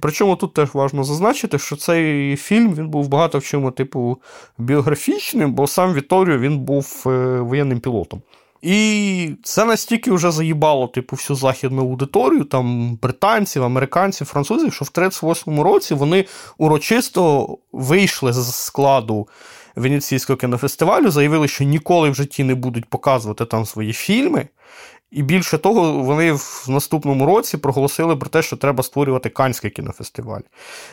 Причому 0.00 0.36
тут 0.36 0.54
теж 0.54 0.74
важливо 0.74 1.04
зазначити, 1.04 1.58
що 1.58 1.76
цей 1.76 2.36
фільм 2.36 2.74
він 2.74 2.88
був 2.88 3.08
багато 3.08 3.38
в 3.38 3.44
чому, 3.44 3.70
типу, 3.70 4.18
біографічним, 4.58 5.52
бо 5.52 5.66
сам 5.66 5.94
Віторіо 5.94 6.38
він 6.38 6.58
був 6.58 7.02
е, 7.06 7.40
воєнним 7.40 7.80
пілотом. 7.80 8.22
І 8.62 9.30
це 9.42 9.64
настільки 9.64 10.12
вже 10.12 10.30
заїбало 10.30 10.86
типу, 10.86 11.16
всю 11.16 11.36
західну 11.36 11.82
аудиторію, 11.82 12.44
там 12.44 12.96
британців, 13.02 13.64
американців, 13.64 14.26
французів, 14.26 14.72
що 14.72 14.84
в 14.84 14.88
38-му 14.88 15.62
році 15.62 15.94
вони 15.94 16.24
урочисто 16.58 17.48
вийшли 17.72 18.32
з 18.32 18.54
складу 18.54 19.28
Венеційського 19.76 20.36
кінофестивалю, 20.36 21.10
заявили, 21.10 21.48
що 21.48 21.64
ніколи 21.64 22.10
в 22.10 22.14
житті 22.14 22.44
не 22.44 22.54
будуть 22.54 22.84
показувати 22.84 23.44
там 23.44 23.64
свої 23.64 23.92
фільми. 23.92 24.48
І 25.10 25.22
більше 25.22 25.58
того, 25.58 25.92
вони 25.92 26.32
в 26.32 26.66
наступному 26.68 27.26
році 27.26 27.56
проголосили 27.56 28.16
про 28.16 28.30
те, 28.30 28.42
що 28.42 28.56
треба 28.56 28.82
створювати 28.82 29.28
Канський 29.28 29.70
кінофестиваль. 29.70 30.40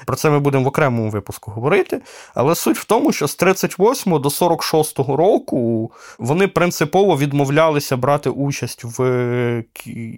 Про 0.06 0.16
це 0.16 0.30
ми 0.30 0.40
будемо 0.40 0.64
в 0.64 0.68
окремому 0.68 1.10
випуску 1.10 1.52
говорити. 1.52 2.02
Але 2.36 2.56
суть 2.56 2.78
в 2.78 2.84
тому, 2.84 3.12
що 3.12 3.28
з 3.28 3.36
38 3.36 4.22
до 4.22 4.30
46 4.30 5.00
року 5.00 5.92
вони 6.20 6.48
принципово 6.48 7.18
відмовлялися 7.18 7.98
брати 7.98 8.30
участь 8.30 8.84
в 8.84 9.02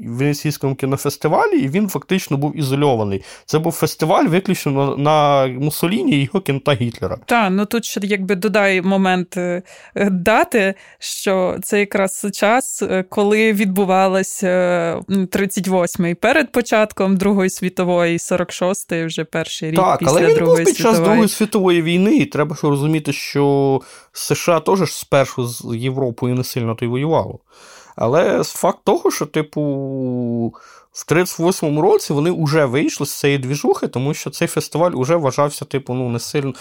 Венеційському 0.05 0.75
кінофестивалі, 0.75 1.59
і 1.59 1.67
він 1.67 1.89
фактично 1.89 2.37
був 2.37 2.57
ізольований. 2.57 3.23
Це 3.45 3.59
був 3.59 3.71
фестиваль 3.71 4.25
виключно 4.25 4.97
на 4.97 5.47
Мусоліні 5.47 6.11
і 6.11 6.23
його 6.23 6.41
кінта 6.41 6.73
Гітлера. 6.73 7.17
Так, 7.25 7.51
ну 7.51 7.65
тут 7.65 7.85
ще 7.85 7.99
якби 8.03 8.35
додай 8.35 8.81
момент 8.81 9.37
е, 9.37 9.61
дати, 9.95 10.73
що 10.99 11.57
це 11.63 11.79
якраз 11.79 12.27
час, 12.33 12.81
е, 12.81 13.03
коли 13.09 13.53
відбувається 13.53 13.88
відбувалася 13.89 14.47
38-й 15.09 16.15
перед 16.15 16.51
початком 16.51 17.17
Другої 17.17 17.49
світової, 17.49 18.17
46-й 18.17 19.05
вже 19.05 19.23
перший 19.23 19.71
рік 19.71 19.79
так, 19.79 19.99
після 19.99 20.11
але 20.11 20.27
він 20.27 20.35
Другої 20.35 20.57
був 20.57 20.65
під 20.65 20.75
світової. 20.75 20.95
час 20.95 21.05
Другої 21.05 21.27
світової 21.27 21.81
війни, 21.81 22.15
і 22.15 22.25
треба 22.25 22.55
ж 22.55 22.61
розуміти, 22.63 23.13
що 23.13 23.81
США 24.11 24.59
теж 24.59 24.93
спершу 24.93 25.47
з 25.47 25.65
Європою 25.75 26.35
не 26.35 26.43
сильно 26.43 26.75
то 26.75 26.85
й 26.85 26.87
воювало. 26.87 27.39
Але 27.95 28.43
факт 28.43 28.79
того, 28.83 29.11
що, 29.11 29.25
типу, 29.25 30.53
в 30.91 31.11
38-му 31.11 31.81
році 31.81 32.13
вони 32.13 32.43
вже 32.43 32.65
вийшли 32.65 33.05
з 33.05 33.19
цієї 33.19 33.39
двіжухи, 33.39 33.87
тому 33.87 34.13
що 34.13 34.29
цей 34.29 34.47
фестиваль 34.47 34.91
вже 34.93 35.15
вважався, 35.15 35.65
типу, 35.65 35.93
ну, 35.93 36.09
не 36.09 36.19
сильно. 36.19 36.53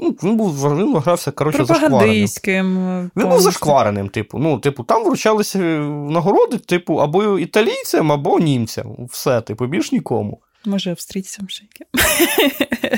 Ну, 0.00 0.16
Він 0.22 0.36
був 0.36 0.76
він 0.78 0.92
вважався, 0.92 1.30
коротше, 1.30 1.58
зашквареним. 1.64 2.14
Він 3.16 3.28
був 3.28 3.40
зашквареним, 3.40 4.08
типу. 4.08 4.38
Ну, 4.38 4.58
типу, 4.58 4.82
там 4.82 5.04
вручалися 5.04 5.58
нагороди, 6.10 6.58
типу, 6.58 6.94
або 6.96 7.38
італійцям, 7.38 8.12
або 8.12 8.38
німцям. 8.40 8.96
Все, 9.10 9.40
типу, 9.40 9.66
більш 9.66 9.92
нікому. 9.92 10.40
Може, 10.66 10.90
австрійцям 10.90 11.48
ще 11.48 11.64
яке. 11.64 11.90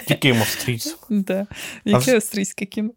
Яким 0.08 0.37
австрійцям? 0.40 0.98
Да. 1.10 1.46
Яке 1.84 2.14
австрійське 2.14 2.66
кіно? 2.66 2.90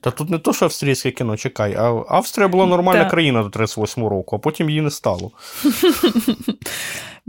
Та 0.00 0.10
тут 0.16 0.30
не 0.30 0.38
то, 0.38 0.52
що 0.52 0.64
австрійське 0.64 1.10
кіно, 1.10 1.36
чекай. 1.36 1.74
А 1.74 2.04
Австрія 2.08 2.48
була 2.48 2.66
нормальна 2.66 3.04
да. 3.04 3.10
країна 3.10 3.42
до 3.42 3.50
38 3.50 4.06
року, 4.06 4.36
а 4.36 4.38
потім 4.38 4.70
її 4.70 4.82
не 4.82 4.90
стало. 4.90 5.30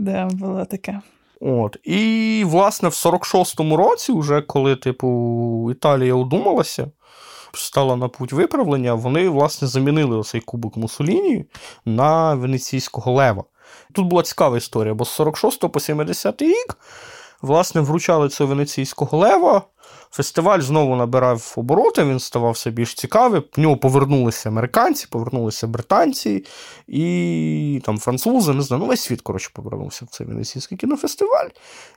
Да, 0.00 0.26
було 0.26 0.64
таке. 0.64 1.00
От. 1.40 1.76
І, 1.84 2.42
власне, 2.46 2.88
в 2.88 2.92
46-му 2.92 3.76
році, 3.76 4.12
вже 4.12 4.42
коли, 4.42 4.76
типу, 4.76 5.68
Італія 5.72 6.14
удумалася, 6.14 6.90
стала 7.54 7.96
на 7.96 8.08
путь 8.08 8.32
виправлення, 8.32 8.94
вони, 8.94 9.28
власне, 9.28 9.68
замінили 9.68 10.16
оцей 10.16 10.40
кубок 10.40 10.76
Мусоліні 10.76 11.44
на 11.84 12.34
венеційського 12.34 13.12
лева. 13.12 13.44
Тут 13.92 14.06
була 14.06 14.22
цікава 14.22 14.56
історія, 14.56 14.94
бо 14.94 15.04
з 15.04 15.10
46 15.10 15.72
по 15.72 15.80
70 15.80 16.42
рік, 16.42 16.78
власне, 17.42 17.80
вручали 17.80 18.28
цього 18.28 18.48
венеційського 18.48 19.18
лева. 19.18 19.62
Фестиваль 20.10 20.60
знову 20.60 20.96
набирав 20.96 21.54
обороти, 21.56 22.04
він 22.04 22.20
ставав 22.20 22.52
все 22.52 22.70
більш 22.70 22.94
цікавий. 22.94 23.42
В 23.56 23.60
нього 23.60 23.76
повернулися 23.76 24.48
американці, 24.48 25.06
повернулися 25.10 25.66
британці 25.66 26.44
і 26.86 27.82
там 27.84 27.98
французи, 27.98 28.52
не 28.52 28.62
знаю, 28.62 28.82
ну 28.82 28.88
весь 28.88 29.00
світ, 29.00 29.20
коротше, 29.20 29.50
повернувся 29.52 30.04
в 30.04 30.08
цей 30.08 30.26
Венеційський 30.26 30.78
кінофестиваль. 30.78 31.48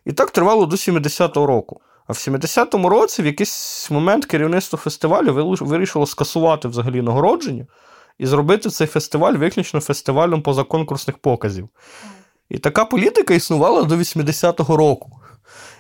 І 0.05 0.11
так 0.11 0.31
тривало 0.31 0.65
до 0.65 0.75
70-го 0.75 1.45
року. 1.45 1.81
А 2.07 2.13
в 2.13 2.15
70-му 2.15 2.89
році 2.89 3.21
в 3.21 3.25
якийсь 3.25 3.91
момент 3.91 4.25
керівництво 4.25 4.79
фестивалю 4.79 5.57
вирішило 5.61 6.05
скасувати 6.05 6.67
взагалі 6.67 7.01
нагородження 7.01 7.65
і 8.21 8.25
зробити 8.25 8.69
цей 8.69 8.87
фестиваль 8.87 9.33
виключно 9.33 9.79
фестивалем 9.79 10.41
позаконкурсних 10.41 11.17
показів. 11.17 11.69
І 12.49 12.57
така 12.57 12.85
політика 12.85 13.33
існувала 13.33 13.83
до 13.83 13.95
80-го 13.95 14.77
року. 14.77 15.11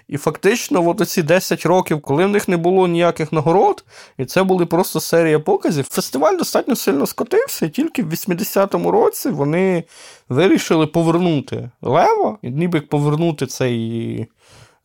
І 0.07 0.17
фактично, 0.17 0.87
от 0.89 1.01
оці 1.01 1.23
10 1.23 1.65
років, 1.65 2.01
коли 2.01 2.25
в 2.25 2.29
них 2.29 2.47
не 2.47 2.57
було 2.57 2.87
ніяких 2.87 3.31
нагород, 3.31 3.83
і 4.17 4.25
це 4.25 4.43
були 4.43 4.65
просто 4.65 4.99
серія 4.99 5.39
показів, 5.39 5.85
фестиваль 5.89 6.37
достатньо 6.37 6.75
сильно 6.75 7.05
скотився, 7.05 7.65
і 7.65 7.69
тільки 7.69 8.03
в 8.03 8.09
80-му 8.09 8.91
році 8.91 9.29
вони 9.29 9.83
вирішили 10.29 10.87
повернути 10.87 11.69
Лева, 11.81 12.37
і 12.41 12.49
ніби 12.49 12.81
повернути 12.81 13.45
цей 13.45 14.27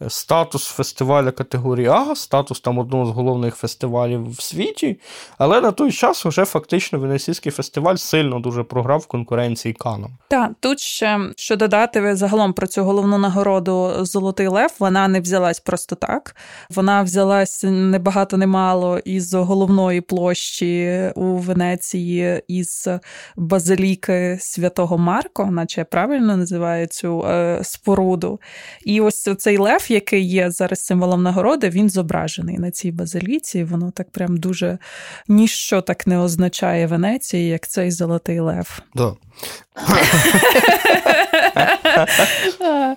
статус 0.08 0.66
фестиваля 0.66 1.30
категорії 1.30 1.86
А, 1.86 2.14
статус 2.14 2.60
там 2.60 2.78
одного 2.78 3.06
з 3.06 3.10
головних 3.10 3.56
фестивалів 3.56 4.30
в 4.30 4.40
світі. 4.40 5.00
Але 5.38 5.60
на 5.60 5.72
той 5.72 5.92
час 5.92 6.24
вже 6.24 6.44
фактично 6.44 6.98
Венеційський 6.98 7.52
фестиваль 7.52 7.96
сильно 7.96 8.40
дуже 8.40 8.62
програв 8.62 9.00
в 9.00 9.06
конкуренції 9.06 9.74
Каном. 9.74 10.18
Так, 10.28 10.50
тут 10.60 10.80
ще 10.80 11.20
що 11.36 11.56
додати 11.56 12.16
загалом 12.16 12.52
про 12.52 12.66
цю 12.66 12.82
головну 12.82 13.18
нагороду 13.18 13.92
Золотий 14.00 14.48
Лев, 14.48 14.70
вона 14.78 15.08
не 15.08 15.20
взялась 15.20 15.60
просто 15.60 15.96
так. 15.96 16.36
Вона 16.70 17.02
взялась 17.02 17.64
не 17.64 17.98
багато 17.98 18.36
не 18.36 18.46
мало 18.46 18.98
із 18.98 19.34
головної 19.34 20.00
площі 20.00 21.12
у 21.14 21.22
Венеції, 21.22 22.42
із 22.48 22.88
базиліки 23.36 24.38
Святого 24.40 24.98
Марко, 24.98 25.46
наче 25.46 25.84
правильно 25.84 26.36
називаю 26.36 26.86
цю 26.86 27.24
е, 27.26 27.60
споруду. 27.62 28.40
І 28.84 29.00
ось 29.00 29.28
цей 29.38 29.58
лев 29.58 29.85
Лев, 29.86 29.94
який 29.94 30.28
є 30.28 30.50
зараз 30.50 30.84
символом 30.84 31.22
нагороди, 31.22 31.68
він 31.68 31.90
зображений 31.90 32.58
на 32.58 32.70
цій 32.70 32.92
базиліці. 32.92 33.64
Воно 33.64 33.90
так 33.90 34.10
прям 34.10 34.36
дуже 34.36 34.78
ніщо 35.28 35.80
так 35.80 36.06
не 36.06 36.18
означає 36.18 36.86
Венеції, 36.86 37.48
як 37.48 37.68
цей 37.68 37.90
золотий 37.90 38.40
лев. 38.40 38.82
Да. 38.94 39.12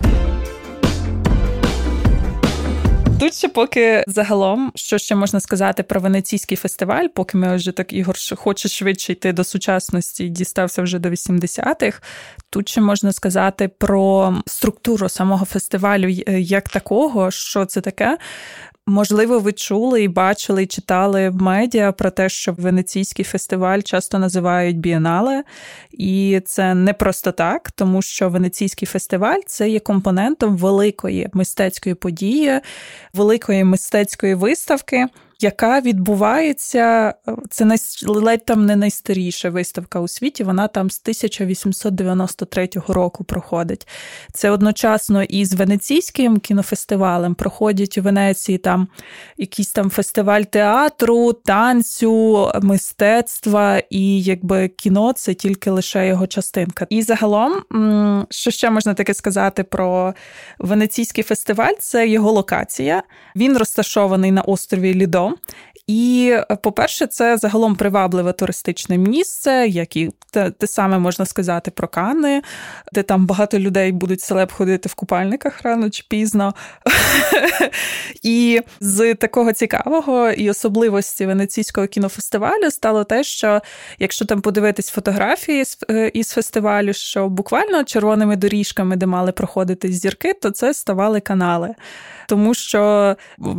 Ще 3.30 3.48
поки 3.48 4.04
загалом, 4.06 4.72
що 4.74 4.98
ще 4.98 5.14
можна 5.14 5.40
сказати 5.40 5.82
про 5.82 6.00
венеційський 6.00 6.56
фестиваль, 6.56 7.06
поки 7.14 7.38
ми 7.38 7.56
вже 7.56 7.72
так 7.72 7.92
Ігор 7.92 8.16
хоче 8.36 8.68
швидше 8.68 9.12
йти 9.12 9.32
до 9.32 9.44
сучасності 9.44 10.28
дістався 10.28 10.82
вже 10.82 10.98
до 10.98 11.08
80-х. 11.08 12.00
Тут 12.50 12.68
ще 12.68 12.80
можна 12.80 13.12
сказати 13.12 13.68
про 13.68 14.34
структуру 14.46 15.08
самого 15.08 15.46
фестивалю 15.46 16.08
як 16.38 16.68
такого, 16.68 17.30
що 17.30 17.64
це 17.64 17.80
таке. 17.80 18.18
Можливо, 18.86 19.38
ви 19.38 19.52
чули 19.52 20.02
і 20.02 20.08
бачили, 20.08 20.62
і 20.62 20.66
читали 20.66 21.30
в 21.30 21.42
медіа 21.42 21.92
про 21.92 22.10
те, 22.10 22.28
що 22.28 22.52
Венеційський 22.52 23.24
фестиваль 23.24 23.80
часто 23.80 24.18
називають 24.18 24.78
бієнале, 24.78 25.44
і 25.90 26.40
це 26.44 26.74
не 26.74 26.92
просто 26.92 27.32
так, 27.32 27.70
тому 27.70 28.02
що 28.02 28.28
Венеційський 28.28 28.86
фестиваль 28.86 29.40
це 29.46 29.68
є 29.68 29.80
компонентом 29.80 30.56
великої 30.56 31.28
мистецької 31.32 31.94
події, 31.94 32.60
великої 33.14 33.64
мистецької 33.64 34.34
виставки 34.34 35.06
яка 35.40 35.80
відбувається, 35.80 37.14
це 37.50 37.64
най, 37.64 37.78
ледь 38.06 38.44
там 38.44 38.66
не 38.66 38.76
найстаріша 38.76 39.50
виставка 39.50 40.00
у 40.00 40.08
світі, 40.08 40.44
вона 40.44 40.68
там 40.68 40.90
з 40.90 41.00
1893 41.02 42.68
року 42.88 43.24
проходить. 43.24 43.88
Це 44.32 44.50
одночасно 44.50 45.22
із 45.22 45.54
Венеційським 45.54 46.38
кінофестивалем 46.38 47.34
проходять 47.34 47.98
у 47.98 48.02
Венеції 48.02 48.58
там 48.58 48.88
якийсь 49.36 49.72
там 49.72 49.90
фестиваль 49.90 50.42
театру, 50.42 51.32
танцю, 51.32 52.50
мистецтва, 52.62 53.82
і 53.90 54.22
якби 54.22 54.68
кіно 54.68 55.12
це 55.12 55.34
тільки 55.34 55.70
лише 55.70 56.06
його 56.06 56.26
частинка. 56.26 56.86
І 56.90 57.02
загалом, 57.02 57.62
що 58.30 58.50
ще 58.50 58.70
можна 58.70 58.94
таке 58.94 59.14
сказати 59.14 59.64
про 59.64 60.14
Венеційський 60.58 61.24
фестиваль, 61.24 61.74
це 61.78 62.08
його 62.08 62.32
локація. 62.32 63.02
Він 63.36 63.56
розташований 63.56 64.32
на 64.32 64.42
острові 64.42 64.94
Лідо. 64.94 65.29
І, 65.90 66.36
по-перше, 66.62 67.06
це 67.06 67.36
загалом 67.36 67.76
привабливе 67.76 68.32
туристичне 68.32 68.98
місце, 68.98 69.66
як 69.68 69.96
і 69.96 70.10
те, 70.30 70.50
те 70.50 70.66
саме 70.66 70.98
можна 70.98 71.26
сказати 71.26 71.70
про 71.70 71.88
Кани, 71.88 72.42
де 72.92 73.02
там 73.02 73.26
багато 73.26 73.58
людей 73.58 73.92
будуть 73.92 74.20
селеб 74.20 74.52
ходити 74.52 74.88
в 74.88 74.94
купальниках 74.94 75.62
рано 75.62 75.90
чи 75.90 76.04
пізно. 76.08 76.54
І 78.22 78.60
з 78.80 79.14
такого 79.14 79.52
цікавого 79.52 80.30
і 80.30 80.50
особливості 80.50 81.26
Венеційського 81.26 81.86
кінофестивалю 81.86 82.70
стало 82.70 83.04
те, 83.04 83.24
що 83.24 83.60
якщо 83.98 84.24
там 84.24 84.40
подивитись 84.40 84.90
фотографії 84.90 85.64
е, 85.90 86.10
із 86.14 86.30
фестивалю, 86.30 86.92
що 86.92 87.28
буквально 87.28 87.84
червоними 87.84 88.36
доріжками, 88.36 88.96
де 88.96 89.06
мали 89.06 89.32
проходити 89.32 89.92
зірки, 89.92 90.34
то 90.34 90.50
це 90.50 90.74
ставали 90.74 91.20
канали 91.20 91.74
тому 92.30 92.54
що 92.54 93.16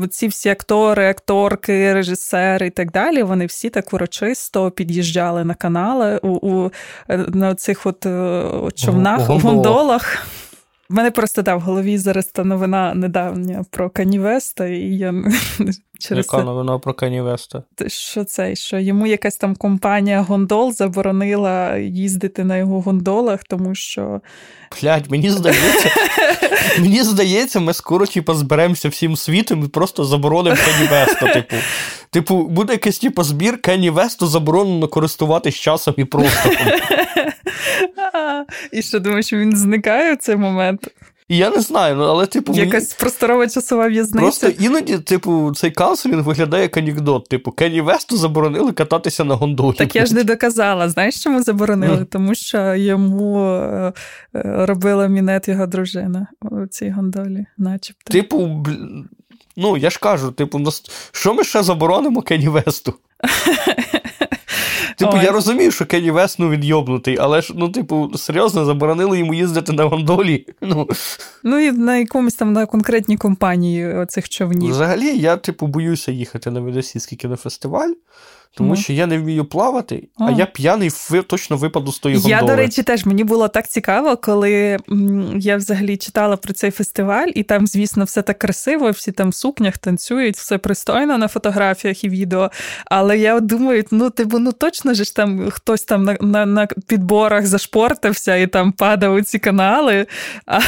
ці 0.09 0.27
всі 0.27 0.49
актори, 0.49 1.09
акторки, 1.09 1.93
режисери 1.93 2.67
і 2.67 2.69
так 2.69 2.91
далі, 2.91 3.23
вони 3.23 3.45
всі 3.45 3.69
так 3.69 3.93
урочисто 3.93 4.71
під'їжджали 4.71 5.43
на 5.43 5.53
канали 5.53 6.19
у, 6.23 6.29
у 6.29 6.71
на 7.27 7.55
цих 7.55 7.85
от 7.85 8.05
е, 8.05 8.43
човнах, 8.75 9.29
у 9.29 9.37
гондолах. 9.37 10.27
У 10.91 10.93
мене 10.93 11.11
просто 11.11 11.41
да, 11.41 11.55
в 11.55 11.61
голові 11.61 11.97
зараз 11.97 12.25
та 12.25 12.43
новина 12.43 12.93
недавня 12.93 13.65
про 13.69 13.89
Кані 13.89 14.19
Веста, 14.19 14.67
і 14.67 14.79
я 14.79 15.13
через 15.99 16.25
Яка 16.25 16.37
це... 16.37 16.43
новина 16.43 16.79
про 16.79 16.93
Кані 16.93 17.21
Веста? 17.21 17.63
Що 17.87 18.23
це? 18.23 18.55
Що 18.55 18.79
йому 18.79 19.07
якась 19.07 19.37
там 19.37 19.55
компанія 19.55 20.21
гондол 20.21 20.73
заборонила 20.73 21.77
їздити 21.77 22.43
на 22.43 22.57
його 22.57 22.81
гондолах, 22.81 23.43
тому 23.43 23.75
що. 23.75 24.21
Блядь, 24.81 25.11
мені 25.11 25.29
здається, 25.29 25.89
мені 26.79 27.03
здається, 27.03 27.59
ми 27.59 27.73
скоро 27.73 28.05
типу, 28.05 28.33
зберемося 28.33 28.89
всім 28.89 29.15
світом 29.15 29.63
і 29.63 29.67
просто 29.67 30.05
заборонимо 30.05 30.55
Каньє 30.55 30.87
Веста. 30.87 31.33
Типу, 31.33 31.55
Типу, 32.09 32.47
буде 32.47 32.73
якийсь 32.73 32.99
типу, 32.99 33.23
збір 33.23 33.61
Каньє 33.61 33.89
Весту 33.89 34.27
заборонено 34.27 34.87
користуватись 34.87 35.55
часом 35.55 35.93
і 35.97 36.05
простором. 36.05 36.57
І 38.71 38.81
що 38.81 38.99
думаєш, 38.99 39.33
він 39.33 39.57
зникає 39.57 40.13
в 40.13 40.17
цей 40.17 40.35
момент? 40.35 40.87
Я 41.33 41.49
не 41.49 41.61
знаю, 41.61 41.95
ну 41.95 42.03
але 42.03 42.25
типу. 42.25 42.53
Якась 42.53 42.89
мені... 42.89 42.95
просторова 42.99 43.47
часова 43.47 43.87
в'язниця. 43.87 44.21
Просто 44.21 44.47
іноді, 44.47 44.97
типу, 44.97 45.51
цей 45.55 45.71
canceling 45.71 46.23
виглядає 46.23 46.63
як 46.63 46.77
анекдот. 46.77 47.29
Типу, 47.29 47.51
Каньє 47.51 47.81
Весту 47.81 48.17
заборонили 48.17 48.71
кататися 48.71 49.23
на 49.23 49.35
гондолі. 49.35 49.75
Так 49.75 49.95
я 49.95 50.05
ж 50.05 50.15
не 50.15 50.23
доказала. 50.23 50.89
Знаєш, 50.89 51.23
чому 51.23 51.43
заборонили? 51.43 51.97
Mm. 51.97 52.05
Тому 52.05 52.35
що 52.35 52.75
йому 52.75 53.45
е, 53.45 53.93
е, 54.35 54.41
робила 54.43 55.07
мінет 55.07 55.47
його 55.47 55.67
дружина 55.67 56.27
у 56.41 56.67
цій 56.67 56.89
гондолі, 56.89 57.45
начебто. 57.57 58.13
Типу, 58.13 58.65
ну 59.57 59.77
я 59.77 59.89
ж 59.89 59.99
кажу, 59.99 60.31
типу, 60.31 60.59
що 61.11 61.33
ми 61.33 61.43
ще 61.43 61.63
заборонимо 61.63 62.21
Кенні 62.21 62.47
Весту? 62.47 62.93
Типу, 65.05 65.17
я 65.23 65.31
розумію, 65.31 65.71
що 65.71 65.85
Кені 65.85 66.11
Вест, 66.11 66.39
ну, 66.39 66.49
він 66.49 66.63
йобнутий, 66.63 67.17
але 67.19 67.41
ж, 67.41 67.53
ну, 67.55 67.69
типу, 67.69 68.11
серйозно, 68.17 68.65
заборонили 68.65 69.19
йому 69.19 69.33
їздити 69.33 69.71
на 69.71 69.83
гондолі. 69.83 70.45
Ну 70.61 70.87
Ну 71.43 71.59
і 71.59 71.71
на 71.71 71.97
якомусь 71.97 72.33
там 72.33 72.53
на 72.53 72.65
конкретній 72.65 73.17
компанії 73.17 73.93
оцих 73.93 74.29
човнів. 74.29 74.71
Взагалі, 74.71 75.17
я, 75.17 75.37
типу, 75.37 75.67
боюся 75.67 76.11
їхати 76.11 76.51
на 76.51 76.59
Ведосійський 76.59 77.17
кінофестиваль. 77.17 77.91
Тому 78.53 78.75
що 78.75 78.93
я 78.93 79.07
не 79.07 79.17
вмію 79.17 79.45
плавати, 79.45 80.07
а, 80.17 80.25
а 80.25 80.31
я 80.31 80.45
п'яний 80.45 80.89
точно 81.27 81.57
випаду 81.57 81.91
з 81.91 81.99
тої 81.99 82.15
гондоли. 82.15 82.33
Я, 82.33 82.47
до 82.47 82.55
речі, 82.55 82.83
теж 82.83 83.05
мені 83.05 83.23
було 83.23 83.47
так 83.47 83.67
цікаво, 83.67 84.17
коли 84.17 84.77
я 85.35 85.57
взагалі 85.57 85.97
читала 85.97 86.37
про 86.37 86.53
цей 86.53 86.71
фестиваль, 86.71 87.27
і 87.35 87.43
там, 87.43 87.67
звісно, 87.67 88.03
все 88.03 88.21
так 88.21 88.39
красиво, 88.39 88.89
всі 88.89 89.11
там 89.11 89.29
в 89.29 89.35
сукнях 89.35 89.77
танцюють, 89.77 90.37
все 90.37 90.57
пристойно 90.57 91.17
на 91.17 91.27
фотографіях 91.27 92.03
і 92.03 92.09
відео. 92.09 92.51
Але 92.85 93.17
я 93.17 93.39
думаю, 93.39 93.83
ну 93.91 94.09
типу, 94.09 94.39
ну 94.39 94.51
точно 94.51 94.93
ж 94.93 95.15
там 95.15 95.49
хтось 95.49 95.83
там 95.83 96.03
на 96.03 96.17
на, 96.21 96.45
на 96.45 96.67
підборах 96.87 97.45
зашпортився 97.45 98.35
і 98.35 98.47
там 98.47 98.71
падав 98.71 99.13
у 99.13 99.21
ці 99.21 99.39
канали, 99.39 100.05
а, 100.45 100.59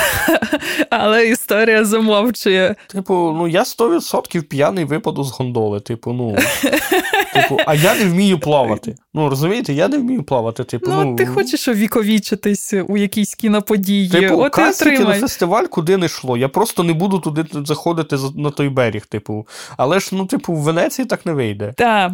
але 0.90 1.28
історія 1.28 1.86
замовчує. 1.86 2.76
Типу, 2.88 3.14
ну 3.38 3.48
я 3.48 3.64
100% 3.64 4.42
п'яний 4.42 4.86
випаду 4.86 5.24
з 5.24 5.32
гондоли. 5.32 5.80
Типу, 5.80 6.14
ну. 6.14 6.38
Типу, 7.34 7.58
а 7.66 7.73
я 7.74 7.96
не 7.96 8.06
вмію 8.06 8.40
плавати. 8.40 8.96
Ну, 9.14 9.30
розумієте, 9.30 9.74
я 9.74 9.88
не 9.88 9.98
вмію 9.98 10.24
плавати. 10.24 10.64
Типу, 10.64 10.86
ну, 10.90 11.04
ну 11.04 11.16
ти 11.16 11.26
хочеш 11.26 11.68
увіковічитись 11.68 12.74
у 12.88 12.98
якійсь 12.98 13.36
кіноподії. 13.36 14.10
Типу, 14.10 14.38
От 14.38 14.82
і 14.82 14.98
кінофестиваль 14.98 15.66
куди 15.66 15.98
не 15.98 16.06
йшло. 16.06 16.38
Я 16.38 16.50
просто 16.50 16.84
не 16.84 16.94
буду 16.94 17.20
туди 17.20 17.46
заходити 17.66 18.18
на 18.36 18.50
той 18.50 18.70
берег. 18.70 19.06
Типу. 19.06 19.48
Але 19.78 20.00
ж, 20.00 20.10
ну, 20.12 20.26
типу, 20.26 20.54
в 20.54 20.62
Венеції 20.62 21.06
так 21.06 21.26
не 21.26 21.34
вийде. 21.34 21.74
Так. 21.78 22.12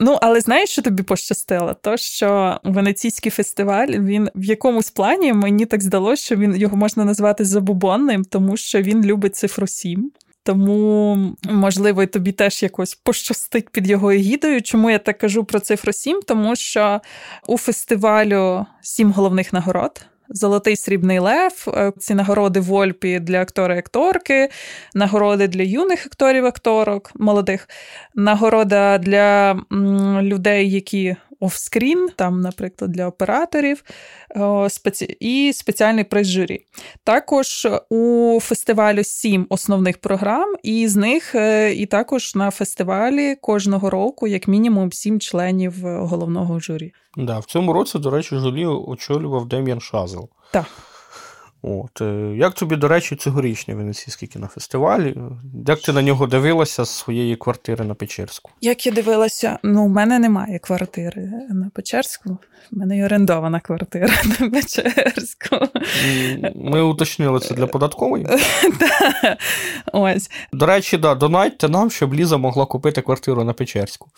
Ну, 0.00 0.18
але 0.22 0.40
знаєш, 0.40 0.70
що 0.70 0.82
тобі 0.82 1.02
пощастило? 1.02 1.74
То, 1.80 1.96
що 1.96 2.60
Венеційський 2.64 3.32
фестиваль, 3.32 3.88
він 3.88 4.30
в 4.34 4.44
якомусь 4.44 4.90
плані 4.90 5.32
мені 5.32 5.66
так 5.66 5.82
здалося, 5.82 6.24
що 6.24 6.36
він 6.36 6.56
його 6.56 6.76
можна 6.76 7.04
назвати 7.04 7.44
забубонним, 7.44 8.24
тому 8.24 8.56
що 8.56 8.82
він 8.82 9.04
любить 9.04 9.36
цифру 9.36 9.66
7. 9.66 10.12
Тому, 10.44 11.16
можливо, 11.44 12.06
тобі 12.06 12.32
теж 12.32 12.62
якось 12.62 12.94
пощастить 12.94 13.68
під 13.68 13.90
його 13.90 14.10
егідою. 14.10 14.62
Чому 14.62 14.90
я 14.90 14.98
так 14.98 15.18
кажу 15.18 15.44
про 15.44 15.60
цифру 15.60 15.92
7? 15.92 16.20
Тому 16.26 16.56
що 16.56 17.00
у 17.46 17.58
фестивалю 17.58 18.66
сім 18.80 19.12
головних 19.12 19.52
нагород. 19.52 20.06
Золотий 20.28 20.76
срібний 20.76 21.18
лев, 21.18 21.68
е, 21.68 21.92
ці 21.98 22.14
нагороди 22.14 22.60
в 22.60 22.72
Ольпі 22.72 23.20
для 23.20 23.40
актора 23.40 23.74
і 23.74 23.78
акторки, 23.78 24.48
нагороди 24.94 25.48
для 25.48 25.62
юних 25.62 26.06
акторів, 26.06 26.46
акторок, 26.46 27.10
молодих, 27.14 27.68
нагорода 28.14 28.98
для 28.98 29.56
людей, 30.22 30.70
які 30.70 31.16
офскрін, 31.42 32.08
там, 32.16 32.40
наприклад, 32.40 32.92
для 32.92 33.06
операторів, 33.06 33.84
і 35.20 35.52
спеціальний 35.54 36.04
приз 36.04 36.30
журі. 36.30 36.66
Також 37.04 37.68
у 37.90 38.38
фестивалю 38.40 39.04
сім 39.04 39.46
основних 39.48 39.98
програм, 39.98 40.54
і 40.62 40.88
з 40.88 40.96
них 40.96 41.34
е, 41.34 41.74
і 41.74 41.86
також 41.86 42.34
на 42.34 42.50
фестивалі 42.50 43.36
кожного 43.40 43.90
року, 43.90 44.26
як 44.26 44.48
мінімум, 44.48 44.92
сім 44.92 45.20
членів 45.20 45.86
е, 45.86 45.98
головного 45.98 46.60
журі. 46.60 46.92
Да, 47.16 47.38
В 47.38 47.44
цьому 47.44 47.72
році, 47.72 47.98
до 47.98 48.10
речі, 48.10 48.36
журі 48.36 48.66
очолював 48.66 49.48
Дем'ян 49.48 49.80
Шазел. 49.80 50.28
Так. 50.52 50.66
От. 51.62 52.00
Е, 52.00 52.34
як 52.36 52.54
тобі, 52.54 52.76
до 52.76 52.88
речі, 52.88 53.16
цьогорічний 53.16 53.76
Венеційський 53.76 54.28
кінофестиваль? 54.28 55.12
Як 55.66 55.80
ти 55.80 55.92
на 55.92 56.02
нього 56.02 56.26
дивилася 56.26 56.84
з 56.84 56.90
своєї 56.90 57.36
квартири 57.36 57.84
на 57.84 57.94
Печерську? 57.94 58.50
Як 58.60 58.86
я 58.86 58.92
дивилася, 58.92 59.58
ну, 59.62 59.84
у 59.84 59.88
мене 59.88 60.18
немає 60.18 60.58
квартири 60.58 61.30
на 61.50 61.70
Печерську, 61.74 62.38
в 62.70 62.76
мене 62.76 62.96
є 62.96 63.04
орендована 63.04 63.60
квартира 63.60 64.14
на 64.40 64.50
Печерську. 64.50 65.56
Ми 66.54 66.82
уточнили 66.82 67.40
це 67.40 67.54
для 67.54 67.66
податкової. 67.66 68.26
Ось. 69.92 70.30
До 70.52 70.66
речі, 70.66 70.98
да, 70.98 71.14
донайте 71.14 71.68
нам, 71.68 71.90
щоб 71.90 72.14
Ліза 72.14 72.36
могла 72.36 72.66
купити 72.66 73.02
квартиру 73.02 73.44
на 73.44 73.52
Печерську. 73.52 74.08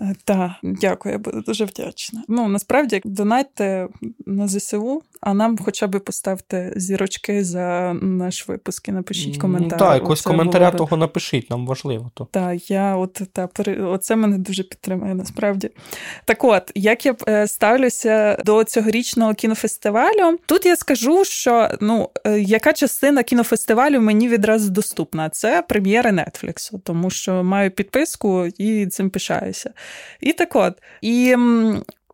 Е, 0.00 0.14
так, 0.24 0.50
дякую, 0.62 1.12
я 1.12 1.18
буду 1.18 1.40
дуже 1.40 1.64
вдячна. 1.64 2.22
Ну, 2.28 2.48
насправді, 2.48 3.00
донайте 3.04 3.88
на 4.26 4.48
ЗСУ, 4.48 5.02
а 5.20 5.34
нам 5.34 5.58
хоча 5.58 5.86
б 5.86 5.98
поставте 5.98 6.72
зірочки 6.80 7.44
за 7.44 7.94
наш 8.02 8.48
випуск 8.48 8.88
і 8.88 8.92
напишіть 8.92 9.38
коментар. 9.38 9.78
Так, 9.78 9.94
якось 9.94 10.22
коментаря 10.22 10.70
того 10.70 10.96
напишіть, 10.96 11.50
нам 11.50 11.66
важливо. 11.66 12.10
то. 12.14 12.28
Так, 12.30 12.70
я 12.70 12.96
от 12.96 13.22
та 13.32 13.48
оце 13.84 14.16
мене 14.16 14.38
дуже 14.38 14.62
підтримує, 14.62 15.14
насправді. 15.14 15.70
Так 16.24 16.44
от, 16.44 16.72
як 16.74 17.06
я 17.06 17.14
е, 17.28 17.46
ставлюся 17.46 18.38
до 18.44 18.64
цьогорічного 18.64 19.34
кінофестивалю, 19.34 20.38
тут 20.46 20.66
я 20.66 20.76
скажу, 20.76 21.24
що 21.24 21.68
ну, 21.80 22.10
е, 22.26 22.40
яка 22.40 22.72
частина 22.72 23.22
кінофестивалю 23.22 24.00
мені 24.00 24.28
відразу 24.28 24.70
доступна? 24.70 25.28
Це 25.30 25.62
прем'єри 25.68 26.12
Нетфліксу, 26.12 26.80
тому 26.84 27.10
що 27.10 27.44
маю 27.44 27.70
підписку 27.70 28.46
і 28.46 28.86
цим 28.86 29.10
пишаюся. 29.10 29.72
І 30.20 30.32
так 30.32 30.56
от. 30.56 30.74
І 31.00 31.36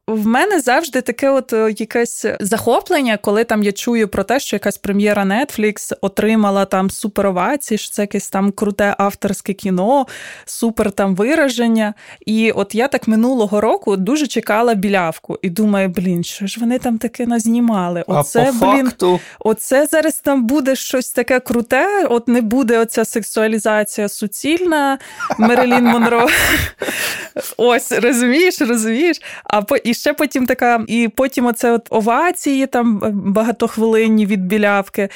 в 0.06 0.26
мене 0.26 0.60
завжди 0.60 1.00
таке 1.00 1.30
от 1.30 1.52
е, 1.52 1.74
якесь 1.78 2.26
захоплення, 2.40 3.16
коли 3.16 3.44
там 3.44 3.62
я 3.62 3.72
чую 3.72 4.08
про 4.08 4.24
те, 4.24 4.40
що 4.40 4.56
якась 4.56 4.78
прем'єра 4.78 5.24
Netflix 5.24 5.92
отримала 6.00 6.64
там 6.64 6.90
суперовації, 6.90 7.78
що 7.78 7.90
це 7.90 8.02
якесь 8.02 8.28
там 8.28 8.52
круте 8.52 8.94
авторське 8.98 9.52
кіно, 9.52 10.06
супер 10.44 10.92
там 10.92 11.14
вираження. 11.14 11.94
І 12.26 12.50
от 12.50 12.74
я 12.74 12.88
так 12.88 13.08
минулого 13.08 13.60
року 13.60 13.96
дуже 13.96 14.26
чекала 14.26 14.74
білявку 14.74 15.38
і 15.42 15.50
думаю, 15.50 15.88
блін, 15.88 16.24
що 16.24 16.46
ж 16.46 16.60
вони 16.60 16.78
там 16.78 16.98
таке 16.98 17.26
назнімали? 17.26 18.04
Оце, 18.06 18.52
а 18.58 18.60
по 18.60 18.72
блін, 18.72 18.84
факту... 18.86 19.20
оце 19.38 19.86
зараз 19.86 20.14
там 20.14 20.46
буде 20.46 20.76
щось 20.76 21.10
таке 21.10 21.40
круте, 21.40 22.06
от 22.06 22.28
не 22.28 22.40
буде 22.40 22.78
оця 22.78 23.04
сексуалізація 23.04 24.08
суцільна 24.08 24.98
Мерелін 25.38 25.84
Монро. 25.84 26.26
Ось, 27.56 27.92
розумієш, 27.92 28.60
розумієш? 28.60 29.22
А 29.44 29.62
по 29.62 29.76
і 29.76 29.94
ще 29.96 30.12
потім 30.12 30.46
така, 30.46 30.84
і 30.88 31.08
потім 31.16 31.46
оце 31.46 31.72
от 31.72 31.86
овації 31.90 32.66
там 32.66 33.02
багатохвилинні 33.14 34.26
від 34.26 34.46
білявки. 34.46 35.08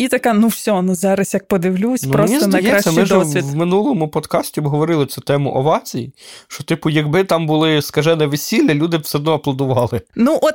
І 0.00 0.08
така, 0.08 0.32
ну 0.32 0.48
все, 0.48 0.82
ну 0.82 0.94
зараз 0.94 1.34
як 1.34 1.48
подивлюсь, 1.48 2.02
ну, 2.02 2.10
просто 2.10 2.40
здається, 2.40 2.92
ми 2.92 3.04
досвід. 3.04 3.44
в 3.44 3.56
минулому 3.56 4.08
подкасті 4.08 4.60
обговорили 4.60 5.06
цю 5.06 5.20
тему 5.20 5.52
овацій, 5.54 6.12
що, 6.48 6.64
типу, 6.64 6.90
якби 6.90 7.24
там 7.24 7.46
були 7.46 7.82
скажене 7.82 8.26
весілля, 8.26 8.74
люди 8.74 8.98
б 8.98 9.00
все 9.00 9.18
одно 9.18 9.32
аплодували. 9.32 10.00
Ну, 10.14 10.38
от 10.42 10.54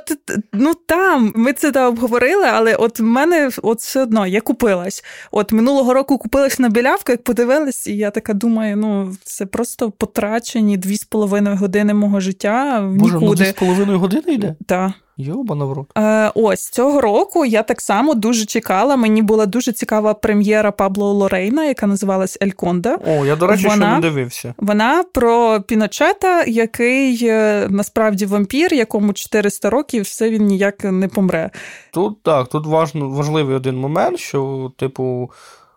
ну 0.52 0.74
там 0.86 1.32
ми 1.36 1.52
це 1.52 1.72
та 1.72 1.88
обговорили, 1.88 2.44
але 2.44 2.74
от 2.74 3.00
в 3.00 3.02
мене 3.02 3.50
от 3.62 3.78
все 3.78 4.02
одно 4.02 4.26
я 4.26 4.40
купилась. 4.40 5.04
От 5.30 5.52
минулого 5.52 5.94
року 5.94 6.18
купилась 6.18 6.58
на 6.58 6.68
білявку, 6.68 7.12
як 7.12 7.24
подивилась, 7.24 7.86
і 7.86 7.96
я 7.96 8.10
така 8.10 8.34
думаю, 8.34 8.76
ну 8.76 9.16
це 9.24 9.46
просто 9.46 9.90
потрачені 9.90 10.76
дві 10.76 10.96
з 10.96 11.04
половиною 11.04 11.56
години 11.56 11.94
мого 11.94 12.20
життя. 12.20 12.80
в 12.80 12.96
Боже, 12.96 13.18
ну 13.20 13.34
дві 13.34 13.44
з 13.44 13.52
половиною 13.52 13.98
години 13.98 14.34
йде? 14.34 14.54
Так. 14.66 14.92
Йобана 15.16 15.64
в 15.64 15.72
рот. 15.72 15.86
Е, 15.98 16.32
Ось 16.34 16.68
цього 16.68 17.00
року 17.00 17.44
я 17.44 17.62
так 17.62 17.80
само 17.80 18.14
дуже 18.14 18.44
чекала. 18.44 18.96
Мені 18.96 19.22
була 19.22 19.46
дуже 19.46 19.72
цікава 19.72 20.14
прем'єра 20.14 20.72
Пабло 20.72 21.12
Лорейна, 21.12 21.64
яка 21.64 21.86
називалась 21.86 22.38
Ельконда. 22.42 22.98
О, 23.06 23.26
я, 23.26 23.36
до 23.36 23.46
речі, 23.46 23.68
вона, 23.68 23.86
ще 23.86 23.94
не 23.94 24.00
дивився. 24.00 24.54
Вона 24.58 25.04
про 25.12 25.60
Піночета, 25.60 26.44
який 26.44 27.18
е, 27.22 27.66
насправді 27.70 28.26
вампір, 28.26 28.74
якому 28.74 29.12
400 29.12 29.70
років, 29.70 30.02
все 30.02 30.30
він 30.30 30.44
ніяк 30.44 30.84
не 30.84 31.08
помре. 31.08 31.50
Тут 31.92 32.22
так, 32.22 32.48
тут 32.48 32.66
важно, 32.66 33.08
важливий 33.08 33.56
один 33.56 33.76
момент, 33.76 34.18
що, 34.18 34.72
типу. 34.76 35.30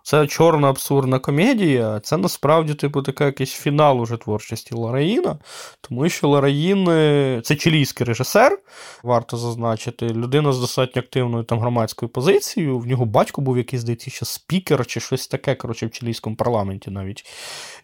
Це 0.09 0.27
чорна 0.27 0.69
абсурдна 0.69 1.19
комедія, 1.19 1.99
це 2.03 2.17
насправді, 2.17 2.73
типу, 2.73 3.01
така 3.01 3.25
якийсь 3.25 3.51
фінал 3.51 4.01
уже 4.01 4.17
творчості 4.17 4.75
Лараїна, 4.75 5.37
тому 5.81 6.09
що 6.09 6.27
Лараїн 6.27 6.85
це 7.43 7.55
чилійський 7.55 8.07
режисер, 8.07 8.59
варто 9.03 9.37
зазначити, 9.37 10.09
людина 10.09 10.53
з 10.53 10.59
достатньо 10.59 11.01
активною 11.01 11.43
там 11.43 11.59
громадською 11.59 12.09
позицією. 12.09 12.79
В 12.79 12.87
нього 12.87 13.05
батько 13.05 13.41
був 13.41 13.57
якийсь 13.57 13.81
здається, 13.81 14.11
ще 14.11 14.25
спікер 14.25 14.85
чи 14.85 14.99
щось 14.99 15.27
таке, 15.27 15.55
коротше, 15.55 15.85
в 15.85 15.91
чилійському 15.91 16.35
парламенті 16.35 16.91
навіть. 16.91 17.25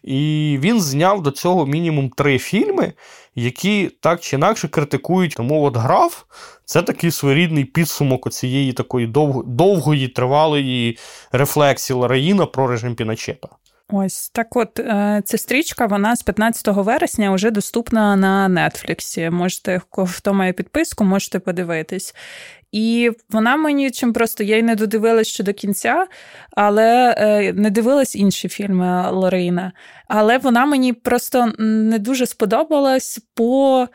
І 0.02 0.58
він 0.60 0.80
зняв 0.80 1.22
до 1.22 1.30
цього 1.30 1.66
мінімум 1.66 2.08
три 2.08 2.38
фільми, 2.38 2.92
які 3.34 3.90
так 4.00 4.20
чи 4.20 4.36
інакше 4.36 4.68
критикують. 4.68 5.34
Тому 5.36 5.64
от 5.64 5.76
граф 5.76 6.22
це 6.66 6.82
такий 6.82 7.10
своєрідний 7.10 7.64
підсумок 7.64 8.30
цієї 8.30 8.72
такої 8.72 9.06
довго, 9.06 9.42
довгої, 9.42 10.08
тривалої 10.08 10.98
рефлексії 11.32 11.98
Лараїна 11.98 12.46
про 12.46 12.66
режим 12.66 12.94
Піночета. 12.94 13.48
Ось 13.92 14.28
так, 14.28 14.56
от 14.56 14.78
е, 14.78 15.22
ця 15.24 15.38
стрічка, 15.38 15.86
вона 15.86 16.16
з 16.16 16.22
15 16.22 16.66
вересня 16.76 17.30
вже 17.30 17.50
доступна 17.50 18.16
на 18.16 18.48
Нетфліксі. 18.48 19.30
Можете, 19.30 19.80
хто 20.06 20.34
має 20.34 20.52
підписку, 20.52 21.04
можете 21.04 21.38
подивитись. 21.38 22.14
І 22.72 23.10
вона 23.30 23.56
мені 23.56 23.90
чим 23.90 24.12
просто 24.12 24.44
я 24.44 24.56
й 24.56 24.62
не 24.62 24.74
додивилась 24.74 25.26
ще 25.26 25.44
до 25.44 25.52
кінця, 25.52 26.06
але 26.50 27.14
е, 27.18 27.52
не 27.52 27.70
дивилась 27.70 28.16
інші 28.16 28.48
фільми 28.48 29.10
Лорейна. 29.10 29.72
Але 30.08 30.38
вона 30.38 30.66
мені 30.66 30.92
просто 30.92 31.52
не 31.58 31.98
дуже 31.98 32.26
сподобалась 32.26 33.20
по. 33.34 33.88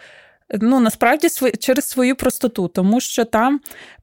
Ну, 0.53 0.79
насправді 0.79 1.27
через 1.59 1.85
свою 1.85 2.15
простоту, 2.15 2.67
тому 2.67 2.99
що 3.01 3.25
там 3.25 3.59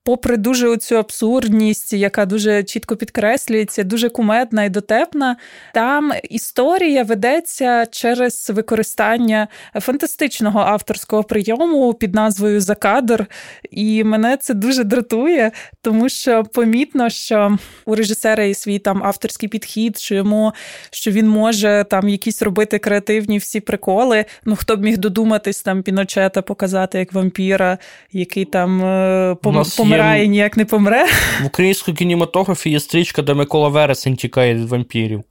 попри 0.08 0.36
дуже 0.36 0.68
оцю 0.68 0.96
абсурдність, 0.96 1.92
яка 1.92 2.26
дуже 2.26 2.62
чітко 2.62 2.96
підкреслюється, 2.96 3.84
дуже 3.84 4.08
кумедна 4.08 4.64
і 4.64 4.68
дотепна, 4.68 5.36
там 5.74 6.12
історія 6.30 7.02
ведеться 7.02 7.86
через 7.86 8.50
використання 8.54 9.48
фантастичного 9.74 10.60
авторського 10.60 11.24
прийому 11.24 11.94
під 11.94 12.14
назвою 12.14 12.60
Закадр. 12.60 13.26
І 13.70 14.04
мене 14.04 14.36
це 14.36 14.54
дуже 14.54 14.84
дратує, 14.84 15.52
тому 15.82 16.08
що 16.08 16.42
помітно, 16.42 17.10
що 17.10 17.58
у 17.86 17.94
режисера 17.94 18.44
є 18.44 18.54
свій 18.54 18.78
там 18.78 19.04
авторський 19.04 19.48
підхід, 19.48 19.98
що 19.98 20.14
йому 20.14 20.52
що 20.90 21.10
він 21.10 21.28
може 21.28 21.84
там 21.90 22.08
якісь 22.08 22.42
робити 22.42 22.78
креативні 22.78 23.38
всі 23.38 23.60
приколи. 23.60 24.24
Ну 24.44 24.56
хто 24.56 24.76
б 24.76 24.84
міг 24.84 24.98
додуматись 24.98 25.62
там 25.62 25.82
піночета 25.82 26.42
показати 26.42 26.98
як 26.98 27.12
вампіра, 27.12 27.78
який 28.12 28.44
там 28.44 28.84
е, 28.84 29.36
помер 29.76 29.97
помирає, 29.98 30.26
ніяк 30.26 30.56
не 30.56 30.64
помре. 30.64 31.06
В 31.42 31.46
українському 31.46 31.96
кінематографі 31.96 32.70
є 32.70 32.80
стрічка, 32.80 33.22
де 33.22 33.34
Микола 33.34 33.68
Вересень 33.68 34.16
тікає 34.16 34.54
від 34.54 34.68
вампірів. 34.68 35.22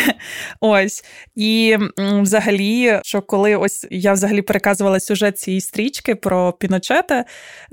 Ось. 0.60 1.04
І 1.34 1.76
взагалі, 1.98 3.00
що 3.02 3.22
коли 3.22 3.56
ось 3.56 3.86
я 3.90 4.12
взагалі 4.12 4.42
переказувала 4.42 5.00
сюжет 5.00 5.38
цієї 5.38 5.60
стрічки 5.60 6.14
про 6.14 6.52
Піночета 6.52 7.24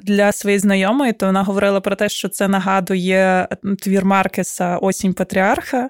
для 0.04 0.32
своєї 0.32 0.60
знайомої, 0.60 1.14
то 1.14 1.26
вона 1.26 1.44
говорила 1.44 1.82
про 1.82 1.96
те, 1.96 2.10
що 2.10 2.30
це 2.30 2.48
нагадує 2.48 3.48
твір 3.80 4.06
Маркеса 4.06 4.78
Осінь 4.78 5.14
Патріарха. 5.14 5.90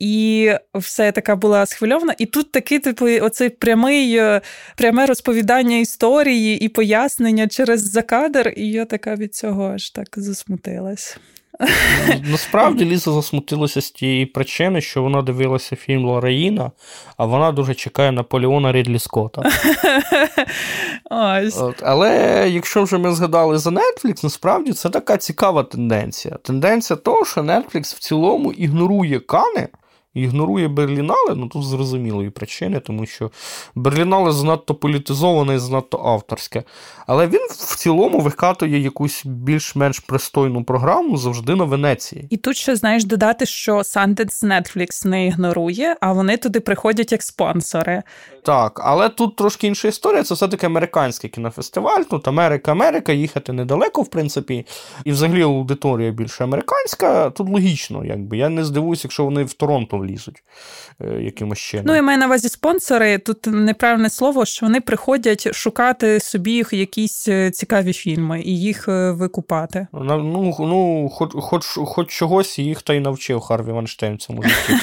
І 0.00 0.52
все 0.74 1.12
така 1.12 1.36
була 1.36 1.66
схвильована. 1.66 2.14
І 2.18 2.26
тут 2.26 2.52
такий, 2.52 2.78
типу, 2.78 3.06
оцей 3.06 3.48
прямий, 3.50 4.16
е, 4.16 4.40
пряме 4.76 5.06
розповідання 5.06 5.76
історії 5.76 6.58
і 6.58 6.68
пояснення 6.68 7.48
через 7.48 7.90
закадр, 7.90 8.52
і 8.56 8.68
я 8.68 8.84
така 8.84 9.14
від 9.14 9.34
цього 9.34 9.72
аж 9.74 9.90
так 9.90 10.08
засмутилась. 10.16 11.18
Насправді 12.30 12.84
Ліза 12.84 13.12
засмутилася 13.12 13.80
з 13.80 13.90
тієї 13.90 14.26
причини, 14.26 14.80
що 14.80 15.02
вона 15.02 15.22
дивилася 15.22 15.76
фільм 15.76 16.04
Лораїна, 16.04 16.70
а 17.16 17.24
вона 17.24 17.52
дуже 17.52 17.74
чекає 17.74 18.12
Наполеона 18.12 18.72
Рідлі 18.72 18.98
Скотта. 18.98 19.42
Ось. 21.10 21.58
От, 21.58 21.82
Але 21.82 22.44
якщо 22.50 22.82
вже 22.82 22.98
ми 22.98 23.14
згадали 23.14 23.58
за 23.58 23.70
Netflix, 23.70 24.24
насправді 24.24 24.72
це 24.72 24.90
така 24.90 25.16
цікава 25.16 25.62
тенденція. 25.62 26.36
Тенденція 26.42 26.96
того, 26.96 27.24
що 27.24 27.40
Netflix 27.40 27.96
в 27.96 27.98
цілому 27.98 28.52
ігнорує 28.52 29.20
Кани 29.20 29.68
ігнорує 30.14 30.68
Берлінале, 30.68 31.34
ну 31.36 31.46
тут 31.46 31.64
зрозумілої 31.64 32.30
причини, 32.30 32.80
тому 32.80 33.06
що 33.06 33.30
Берлінале 33.74 34.32
занадто 34.32 34.74
політизоване 34.74 35.54
і 35.54 35.58
занадто 35.58 35.98
авторське. 35.98 36.62
Але 37.06 37.26
він 37.26 37.40
в 37.50 37.76
цілому 37.76 38.20
викатує 38.20 38.78
якусь 38.78 39.22
більш-менш 39.26 39.98
пристойну 39.98 40.64
програму 40.64 41.16
завжди 41.16 41.54
на 41.54 41.64
Венеції. 41.64 42.26
І 42.30 42.36
тут 42.36 42.56
ще 42.56 42.76
знаєш 42.76 43.04
додати, 43.04 43.46
що 43.46 43.76
Sundance 43.76 44.44
Netflix 44.44 45.06
не 45.06 45.26
ігнорує, 45.26 45.96
а 46.00 46.12
вони 46.12 46.36
туди 46.36 46.60
приходять 46.60 47.12
як 47.12 47.22
спонсори. 47.22 48.02
Так, 48.44 48.80
але 48.84 49.08
тут 49.08 49.36
трошки 49.36 49.66
інша 49.66 49.88
історія. 49.88 50.22
Це 50.22 50.34
все-таки 50.34 50.66
американський 50.66 51.30
кінофестиваль. 51.30 52.02
Тут 52.02 52.28
Америка, 52.28 52.72
Америка, 52.72 53.12
їхати 53.12 53.52
недалеко, 53.52 54.02
в 54.02 54.08
принципі, 54.08 54.66
і 55.04 55.12
взагалі 55.12 55.42
аудиторія 55.42 56.10
більше 56.10 56.44
американська. 56.44 57.30
Тут 57.30 57.48
логічно, 57.48 58.04
якби 58.04 58.36
я 58.36 58.48
не 58.48 58.64
здивуюся, 58.64 59.02
якщо 59.04 59.24
вони 59.24 59.44
в 59.44 59.52
Торонто 59.52 59.99
влізуть 60.00 60.42
е, 61.00 61.22
якимось 61.22 61.58
чином. 61.58 61.86
Ну, 61.88 61.94
я 61.94 62.02
маю 62.02 62.18
на 62.18 62.26
увазі 62.26 62.48
спонсори. 62.48 63.18
Тут 63.18 63.46
неправильне 63.46 64.10
слово, 64.10 64.44
що 64.44 64.66
вони 64.66 64.80
приходять 64.80 65.54
шукати 65.54 66.20
собі 66.20 66.64
якісь 66.72 67.28
е, 67.28 67.50
цікаві 67.50 67.92
фільми 67.92 68.42
і 68.42 68.60
їх 68.60 68.88
е, 68.88 69.10
викупати. 69.10 69.86
Ну, 69.92 70.56
ну 70.60 71.08
хоч, 71.08 71.30
хоч, 71.34 71.66
хоч 71.66 72.10
чогось 72.10 72.58
їх 72.58 72.82
та 72.82 72.94
й 72.94 73.00
навчив 73.00 73.40
Харві 73.40 73.72
Вайнштейн 73.72 74.18
цьому 74.18 74.42
житті. 74.42 74.74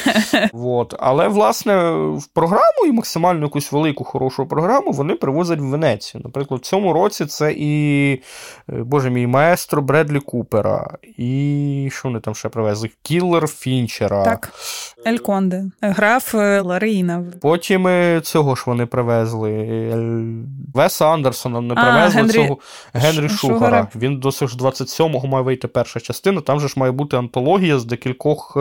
вот. 0.53 0.93
Але, 0.99 1.27
власне, 1.27 1.91
в 2.17 2.27
програму 2.33 2.85
і 2.87 2.91
максимально 2.91 3.45
якусь 3.45 3.71
велику 3.71 4.03
хорошу 4.03 4.45
програму 4.45 4.91
вони 4.91 5.15
привозять 5.15 5.59
в 5.59 5.63
Венецію. 5.63 6.21
Наприклад, 6.25 6.61
в 6.61 6.63
цьому 6.63 6.93
році 6.93 7.25
це 7.25 7.53
і, 7.57 8.21
боже 8.67 9.09
мій, 9.09 9.27
маестро 9.27 9.81
Бредлі 9.81 10.19
Купера, 10.19 10.97
і 11.17 11.89
що 11.91 12.07
вони 12.07 12.19
там 12.19 12.35
ще 12.35 12.49
привезли? 12.49 12.89
Кілер 13.01 13.47
Фінчера. 13.47 14.23
Так, 14.23 14.53
El 15.07 15.17
Conde. 15.17 15.63
Граф 15.81 16.35
е, 16.35 16.61
Ларраїна. 16.61 17.23
Потім 17.41 17.87
е, 17.87 18.21
цього 18.23 18.55
ж 18.55 18.63
вони 18.65 18.85
привезли. 18.85 19.51
Веса 20.73 21.05
Андерсона 21.05 21.61
не 21.61 21.73
привезли 21.73 22.21
Генрі... 22.21 22.33
цього 22.33 22.57
Генрі 22.93 23.29
Ш... 23.29 23.37
Шугара. 23.37 23.57
Шугара. 23.59 23.87
Він 23.95 24.19
до 24.19 24.31
ж 24.31 24.45
27-го 24.45 25.27
має 25.27 25.43
вийти 25.43 25.67
перша 25.67 25.99
частина. 25.99 26.41
Там 26.41 26.59
же 26.59 26.67
ж 26.67 26.73
має 26.77 26.91
бути 26.91 27.17
антологія 27.17 27.79
з 27.79 27.85
декількох 27.85 28.57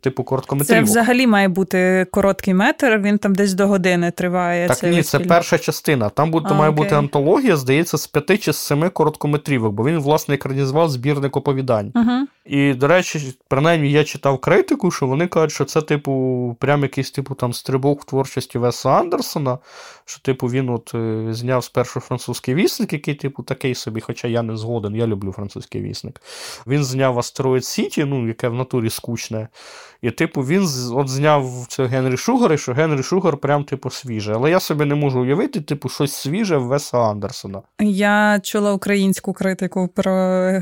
типу 0.00 0.24
короткометрів. 0.24 0.76
Це 0.76 0.82
взагалі 0.82 1.26
має 1.26 1.48
бути 1.48 2.06
короткий 2.10 2.54
метр. 2.54 3.00
Він 3.04 3.18
там 3.18 3.34
десь 3.34 3.54
до 3.54 3.66
години 3.66 4.10
триває. 4.10 4.68
Так 4.68 4.82
ні, 4.82 5.02
це 5.02 5.18
перша 5.18 5.58
частина. 5.58 6.08
Там 6.08 6.30
буде, 6.30 6.48
а, 6.50 6.54
має 6.54 6.70
окей. 6.70 6.84
бути 6.84 6.94
антологія, 6.94 7.56
здається, 7.56 7.98
з 7.98 8.06
п'яти 8.06 8.38
чи 8.38 8.52
з 8.52 8.56
семи 8.56 8.88
короткометрівок, 8.88 9.72
бо 9.72 9.84
він, 9.84 9.98
власне, 9.98 10.34
екранізував 10.34 10.90
збірник 10.90 11.36
оповідань. 11.36 11.92
Угу. 11.94 12.26
І, 12.44 12.74
до 12.74 12.86
речі, 12.86 13.34
принаймні 13.48 13.90
я 13.90 14.04
читав 14.04 14.38
критику, 14.38 14.90
що 14.90 15.06
вони 15.06 15.26
кажуть, 15.26 15.39
що 15.48 15.64
це, 15.64 15.82
типу, 15.82 16.56
прям 16.60 16.82
якийсь 16.82 17.10
типу 17.10 17.34
там 17.34 17.52
стрибок 17.52 18.02
в 18.02 18.04
творчості 18.04 18.58
Веса 18.58 18.90
Андерсона, 18.90 19.58
що, 20.10 20.20
типу, 20.20 20.46
він 20.46 20.68
от 20.68 20.94
е, 20.94 21.26
зняв 21.30 21.64
спершу 21.64 22.00
французький 22.00 22.54
вісник, 22.54 22.92
який, 22.92 23.14
типу, 23.14 23.42
такий 23.42 23.74
собі, 23.74 24.00
хоча 24.00 24.28
я 24.28 24.42
не 24.42 24.56
згоден, 24.56 24.96
я 24.96 25.06
люблю 25.06 25.32
французький 25.32 25.82
вісник. 25.82 26.22
Він 26.66 26.84
зняв 26.84 27.18
Астероїд 27.18 27.64
Сіті, 27.64 28.04
ну, 28.04 28.28
яке 28.28 28.48
в 28.48 28.54
натурі 28.54 28.90
скучне. 28.90 29.48
І, 30.02 30.10
типу, 30.10 30.42
він 30.42 30.62
от 30.92 31.08
зняв 31.08 31.66
це 31.68 31.86
Генрі 31.86 32.16
Шугар, 32.16 32.52
і 32.52 32.58
що 32.58 32.72
Генрі 32.72 33.02
Шугар 33.02 33.36
прям, 33.36 33.64
типу, 33.64 33.90
свіже. 33.90 34.34
Але 34.34 34.50
я 34.50 34.60
собі 34.60 34.84
не 34.84 34.94
можу 34.94 35.20
уявити, 35.20 35.60
типу, 35.60 35.88
щось 35.88 36.12
свіже 36.12 36.56
в 36.56 36.62
Веса 36.62 36.98
Андерсона. 36.98 37.62
Я 37.80 38.40
чула 38.42 38.72
українську 38.72 39.32
критику 39.32 39.88
про 39.88 40.12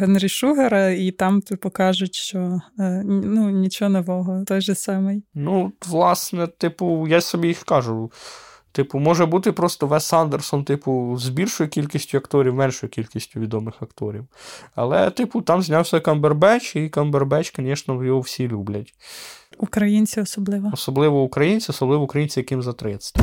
Генрі 0.01 0.29
Шугара, 0.29 0.91
і 0.91 1.11
там, 1.11 1.41
типу, 1.41 1.71
кажуть, 1.71 2.15
що 2.15 2.61
е, 2.79 3.03
ну, 3.07 3.51
нічого 3.51 3.89
нового, 3.89 4.45
той 4.47 4.61
же 4.61 4.75
самий. 4.75 5.23
Ну, 5.35 5.73
власне, 5.87 6.47
типу, 6.47 7.07
я 7.09 7.21
собі 7.21 7.49
їх 7.49 7.63
кажу. 7.63 8.11
Типу, 8.73 8.99
може 8.99 9.27
бути 9.27 9.53
просто 9.53 9.87
Вес 9.87 10.13
Андерсон, 10.13 10.65
типу, 10.65 11.17
з 11.19 11.29
більшою 11.29 11.71
кількістю 11.71 12.19
акторів, 12.19 12.55
меншою 12.55 12.91
кількістю 12.91 13.41
відомих 13.41 13.75
акторів. 13.83 14.25
Але, 14.75 15.11
типу, 15.11 15.43
там 15.43 15.63
знявся 15.63 16.01
Камбербеч, 16.01 16.77
і 16.77 16.89
Камбербеч, 16.89 17.53
звісно, 17.57 18.05
його 18.05 18.21
всі 18.21 18.49
люблять. 18.49 18.95
Українці 19.59 20.21
особливо. 20.21 20.71
Особливо 20.73 21.23
українці, 21.23 21.67
особливо 21.71 22.05
українці, 22.05 22.41
яким 22.41 22.63
за 22.63 22.73
30. 22.73 23.17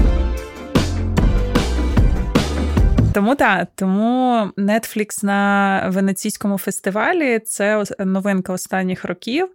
Тому 3.15 3.35
так, 3.35 3.67
тому 3.75 4.33
Netflix 4.57 5.25
на 5.25 5.89
венеційському 5.89 6.57
фестивалі 6.57 7.39
це 7.39 7.83
новинка 7.99 8.53
останніх 8.53 9.05
років, 9.05 9.49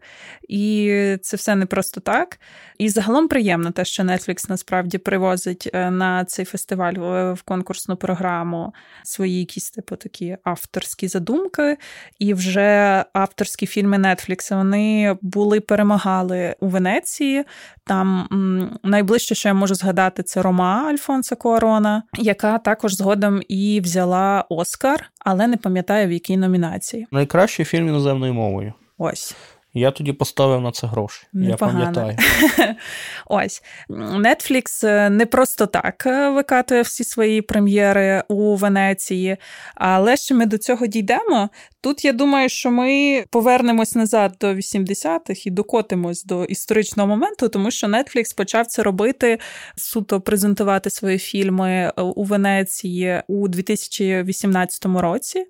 і 0.48 1.16
це 1.22 1.36
все 1.36 1.54
не 1.54 1.66
просто 1.66 2.00
так. 2.00 2.38
І 2.78 2.88
загалом 2.88 3.28
приємно 3.28 3.70
те, 3.70 3.84
що 3.84 4.02
Netflix 4.02 4.50
насправді 4.50 4.98
привозить 4.98 5.70
е, 5.72 5.90
на 5.90 6.24
цей 6.24 6.44
фестиваль 6.44 6.94
в 7.32 7.42
конкурсну 7.44 7.96
програму 7.96 8.74
свої 9.02 9.38
якісь 9.38 9.70
типу 9.70 9.96
такі 9.96 10.36
авторські 10.44 11.08
задумки. 11.08 11.76
І 12.18 12.34
вже 12.34 13.04
авторські 13.12 13.66
фільми 13.66 13.96
Netflix 13.96 14.56
вони 14.56 15.16
були 15.22 15.60
перемагали 15.60 16.54
у 16.60 16.68
Венеції. 16.68 17.44
Там 17.90 18.28
м, 18.32 18.78
найближче, 18.82 19.34
що 19.34 19.48
я 19.48 19.54
можу 19.54 19.74
згадати, 19.74 20.22
це 20.22 20.42
Рома 20.42 20.88
Альфонса 20.90 21.36
Куарона, 21.36 22.02
яка 22.18 22.58
також 22.58 22.94
згодом 22.94 23.40
і 23.48 23.80
взяла 23.80 24.44
Оскар, 24.48 25.10
але 25.18 25.46
не 25.46 25.56
пам'ятаю 25.56 26.08
в 26.08 26.12
якій 26.12 26.36
номінації. 26.36 27.06
Найкращий 27.10 27.64
фільм 27.64 27.88
іноземною 27.88 28.34
мовою. 28.34 28.72
Ось. 28.98 29.36
Я 29.74 29.90
тоді 29.90 30.12
поставив 30.12 30.60
на 30.60 30.70
це 30.70 30.86
гроші. 30.86 31.26
Непогано. 31.32 31.78
Я 31.78 31.84
пам'ятаю. 31.86 32.18
Ось 33.26 33.62
Netflix 33.98 34.86
е, 34.86 35.10
не 35.10 35.26
просто 35.26 35.66
так 35.66 36.06
е, 36.06 36.30
викатує 36.30 36.82
всі 36.82 37.04
свої 37.04 37.42
прем'єри 37.42 38.22
у 38.28 38.56
Венеції, 38.56 39.36
але 39.74 40.16
ще 40.16 40.34
ми 40.34 40.46
до 40.46 40.58
цього 40.58 40.86
дійдемо. 40.86 41.48
Тут 41.80 42.04
я 42.04 42.12
думаю, 42.12 42.48
що 42.48 42.70
ми 42.70 43.24
повернемось 43.30 43.94
назад 43.94 44.36
до 44.40 44.46
80-х 44.46 45.46
і 45.46 45.50
докотимось 45.50 46.24
до 46.24 46.44
історичного 46.44 47.08
моменту, 47.08 47.48
тому 47.48 47.70
що 47.70 47.86
Netflix 47.86 48.36
почав 48.36 48.66
це 48.66 48.82
робити 48.82 49.38
суто 49.76 50.20
презентувати 50.20 50.90
свої 50.90 51.18
фільми 51.18 51.70
е, 51.70 51.92
у 52.02 52.24
Венеції 52.24 53.22
у 53.28 53.48
2018 53.48 54.86
році 54.86 55.46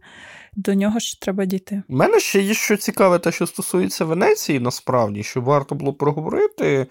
до 0.57 0.75
нього 0.75 0.99
ж 0.99 1.21
треба 1.21 1.45
дійти. 1.45 1.83
У 1.89 1.97
мене 1.97 2.21
ще 2.21 2.41
є 2.41 2.55
що 2.55 2.77
цікаве, 2.77 3.19
те, 3.19 3.33
що 3.33 3.47
стосується 3.47 4.05
Венеції, 4.05 4.61
насправді, 4.61 5.23
що 5.23 5.41
варто 5.41 5.75
було 5.75 5.93
проговорити. 5.93 6.87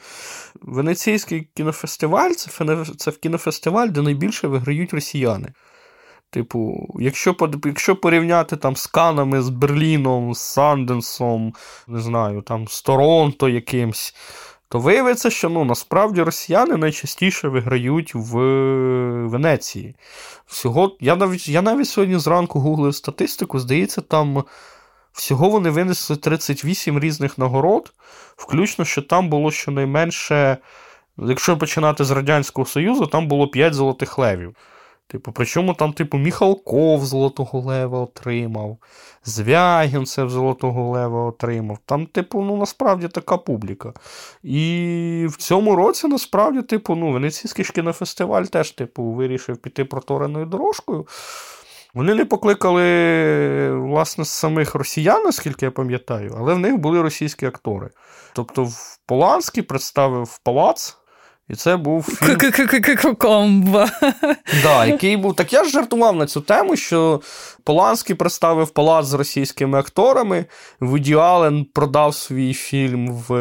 Венеційський 0.61 1.47
кінофестиваль 1.53 2.31
це 2.97 3.11
кінофестиваль, 3.11 3.87
де 3.87 4.01
найбільше 4.01 4.47
виграють 4.47 4.93
росіяни. 4.93 5.53
Типу, 6.31 6.87
якщо 6.99 7.35
якщо 7.65 7.95
порівняти 7.95 8.57
там 8.57 8.75
з 8.75 8.87
Канами, 8.87 9.41
з 9.41 9.49
Берліном, 9.49 10.33
з 10.33 10.39
Санденсом, 10.39 11.53
не 11.87 11.99
знаю, 11.99 12.41
там 12.41 12.67
з 12.67 12.81
Торонто 12.81 13.49
якимсь 13.49 14.15
то 14.69 14.79
виявиться, 14.79 15.29
що 15.29 15.49
ну, 15.49 15.65
насправді 15.65 16.21
росіяни 16.21 16.77
найчастіше 16.77 17.47
виграють 17.47 18.15
в 18.15 18.37
Венеції. 19.27 19.95
Всього, 20.47 20.97
Я 20.99 21.15
навіть 21.15 21.47
я 21.47 21.61
навіть 21.61 21.87
сьогодні 21.87 22.19
зранку 22.19 22.59
гуглив 22.59 22.95
статистику, 22.95 23.59
здається, 23.59 24.01
там 24.01 24.43
всього 25.13 25.49
вони 25.49 25.69
винесли 25.69 26.15
38 26.15 26.99
різних 26.99 27.37
нагород, 27.37 27.93
включно, 28.35 28.85
що 28.85 29.01
там 29.01 29.29
було 29.29 29.51
щонайменше, 29.51 30.57
якщо 31.17 31.57
починати 31.57 32.03
з 32.05 32.11
Радянського 32.11 32.65
Союзу, 32.65 33.07
там 33.07 33.27
було 33.27 33.47
5 33.47 33.73
золотих 33.73 34.17
левів. 34.17 34.55
Типу, 35.11 35.31
причому 35.31 35.73
там, 35.73 35.93
типу, 35.93 36.17
Міхалков 36.17 37.05
Золотого 37.05 37.59
Лева 37.59 37.99
отримав, 37.99 38.77
Звягінцев 39.25 40.29
Золотого 40.29 40.89
Лева 40.89 41.25
отримав. 41.25 41.77
Там, 41.85 42.05
типу, 42.05 42.41
ну, 42.41 42.57
насправді 42.57 43.07
така 43.07 43.37
публіка. 43.37 43.93
І 44.43 45.27
в 45.29 45.37
цьому 45.37 45.75
році, 45.75 46.07
насправді, 46.07 46.61
типу, 46.61 46.95
ну, 46.95 47.11
Венеційський 47.11 47.65
кінофестиваль 47.65 48.43
теж, 48.43 48.71
типу, 48.71 49.03
вирішив 49.03 49.57
піти 49.57 49.85
протореною 49.85 50.45
дорожкою. 50.45 51.07
Вони 51.93 52.15
не 52.15 52.25
покликали, 52.25 53.71
власне, 53.71 54.25
самих 54.25 54.75
росіян, 54.75 55.23
наскільки 55.23 55.65
я 55.65 55.71
пам'ятаю, 55.71 56.35
але 56.39 56.53
в 56.53 56.59
них 56.59 56.77
були 56.77 57.01
російські 57.01 57.45
актори. 57.45 57.89
Тобто, 58.33 58.63
в 58.63 58.99
Поланський 59.05 59.63
представив 59.63 60.39
палац. 60.43 60.98
І 61.49 61.55
це 61.55 61.77
був 61.77 62.03
фільм... 62.03 62.29
Комбо. 63.15 63.85
Да, 64.63 64.85
який 64.85 65.17
був. 65.17 65.35
Так 65.35 65.53
я 65.53 65.63
ж 65.63 65.69
жартував 65.69 66.15
на 66.15 66.25
цю 66.25 66.41
тему, 66.41 66.75
що 66.75 67.21
Поланський 67.69 68.15
представив 68.15 68.69
палац 68.69 69.05
з 69.05 69.13
російськими 69.13 69.79
акторами. 69.79 70.45
Вуді 70.79 71.13
Аллен 71.13 71.65
продав 71.65 72.15
свій 72.15 72.53
фільм 72.53 73.07
в 73.13 73.31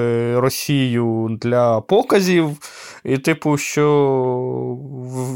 Росію 0.40 1.38
для 1.40 1.80
показів. 1.80 2.56
І, 3.04 3.18
типу, 3.18 3.56
що 3.56 3.88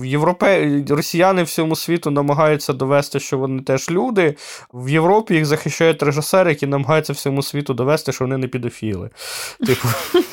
в 0.00 0.04
Європе... 0.04 0.82
росіяни 0.88 1.42
всьому 1.42 1.76
світу 1.76 2.10
намагаються 2.10 2.72
довести, 2.72 3.20
що 3.20 3.38
вони 3.38 3.62
теж 3.62 3.90
люди. 3.90 4.36
В 4.72 4.88
Європі 4.88 5.34
їх 5.34 5.46
захищають 5.46 6.02
режисери, 6.02 6.50
які 6.50 6.66
намагаються 6.66 7.12
всьому 7.12 7.42
світу 7.42 7.74
довести, 7.74 8.12
що 8.12 8.24
вони 8.24 8.36
не 8.36 8.48
підофіли. 8.48 9.10
Типу, 9.66 9.88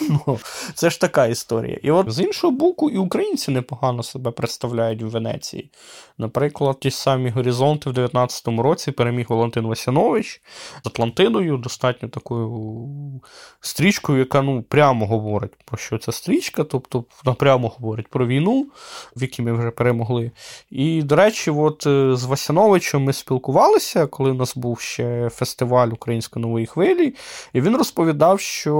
ну, 0.09 0.39
Це 0.73 0.89
ж 0.89 1.01
така 1.01 1.25
історія. 1.25 1.79
І 1.83 1.91
от 1.91 2.11
з 2.11 2.19
іншого 2.19 2.51
боку, 2.51 2.89
і 2.89 2.97
українці 2.97 3.51
непогано 3.51 4.03
себе 4.03 4.31
представляють 4.31 5.01
в 5.01 5.07
Венеції. 5.07 5.69
Наприклад, 6.17 6.79
ті 6.79 6.91
самі 6.91 7.29
горизонти 7.29 7.89
в 7.89 7.93
19-му 7.93 8.48
році 8.57 8.91
переміг 8.91 9.25
Валентин 9.29 9.67
Васянович 9.67 10.41
з 10.83 10.87
Атлантидою, 10.87 11.57
достатньо 11.57 12.09
такою 12.09 13.21
стрічкою, 13.61 14.19
яка 14.19 14.41
ну, 14.41 14.61
прямо 14.61 15.07
говорить 15.07 15.51
про 15.65 15.77
що 15.77 15.97
ця 15.97 16.11
стрічка, 16.11 16.63
тобто 16.63 17.03
напрямо 17.25 17.67
говорить 17.67 18.07
про 18.07 18.27
війну, 18.27 18.67
в 19.15 19.21
якій 19.21 19.41
ми 19.41 19.53
вже 19.53 19.71
перемогли. 19.71 20.31
І, 20.69 21.03
до 21.03 21.15
речі, 21.15 21.51
от 21.51 21.87
е, 21.87 22.15
з 22.15 22.23
Васяновичем 22.23 23.03
ми 23.03 23.13
спілкувалися, 23.13 24.07
коли 24.07 24.31
у 24.31 24.33
нас 24.33 24.57
був 24.57 24.79
ще 24.79 25.29
фестиваль 25.29 25.89
Української 25.89 26.41
нової 26.41 26.65
хвилі, 26.65 27.15
і 27.53 27.61
він 27.61 27.77
розповідав, 27.77 28.39
що 28.39 28.71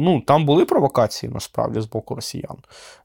ну, 0.00 0.20
там 0.20 0.46
були 0.46 0.64
провокації 0.64 1.32
насправді 1.32 1.80
з 1.80 1.86
боку 1.86 2.14
росіян. 2.14 2.56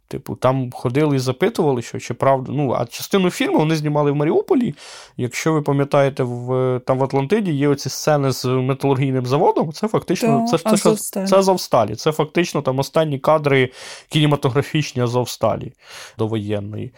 Типу, 0.07 0.35
там 0.35 0.71
ходили 0.71 1.15
і 1.15 1.19
запитували, 1.19 1.81
що 1.81 1.99
чи 1.99 2.13
правда. 2.13 2.51
Ну, 2.55 2.73
а 2.73 2.85
частину 2.85 3.29
фільму 3.29 3.57
вони 3.57 3.75
знімали 3.75 4.11
в 4.11 4.15
Маріуполі. 4.15 4.75
Якщо 5.17 5.53
ви 5.53 5.61
пам'ятаєте, 5.61 6.23
в 6.23 6.81
там 6.85 6.99
в 6.99 7.03
Атлантиді 7.03 7.51
є 7.51 7.67
оці 7.67 7.89
сцени 7.89 8.31
з 8.31 8.45
металургійним 8.45 9.25
заводом, 9.25 9.71
це 9.73 9.87
фактично 9.87 10.45
це, 10.51 10.57
це, 10.57 10.95
це, 10.95 11.25
це 11.25 11.37
Азовсталі. 11.37 11.95
Це 11.95 12.11
фактично 12.11 12.61
там 12.61 12.79
останні 12.79 13.19
кадри 13.19 13.69
кінематографічні 14.09 15.01
Азовсталі 15.01 15.73
довоєнної. 16.17 16.91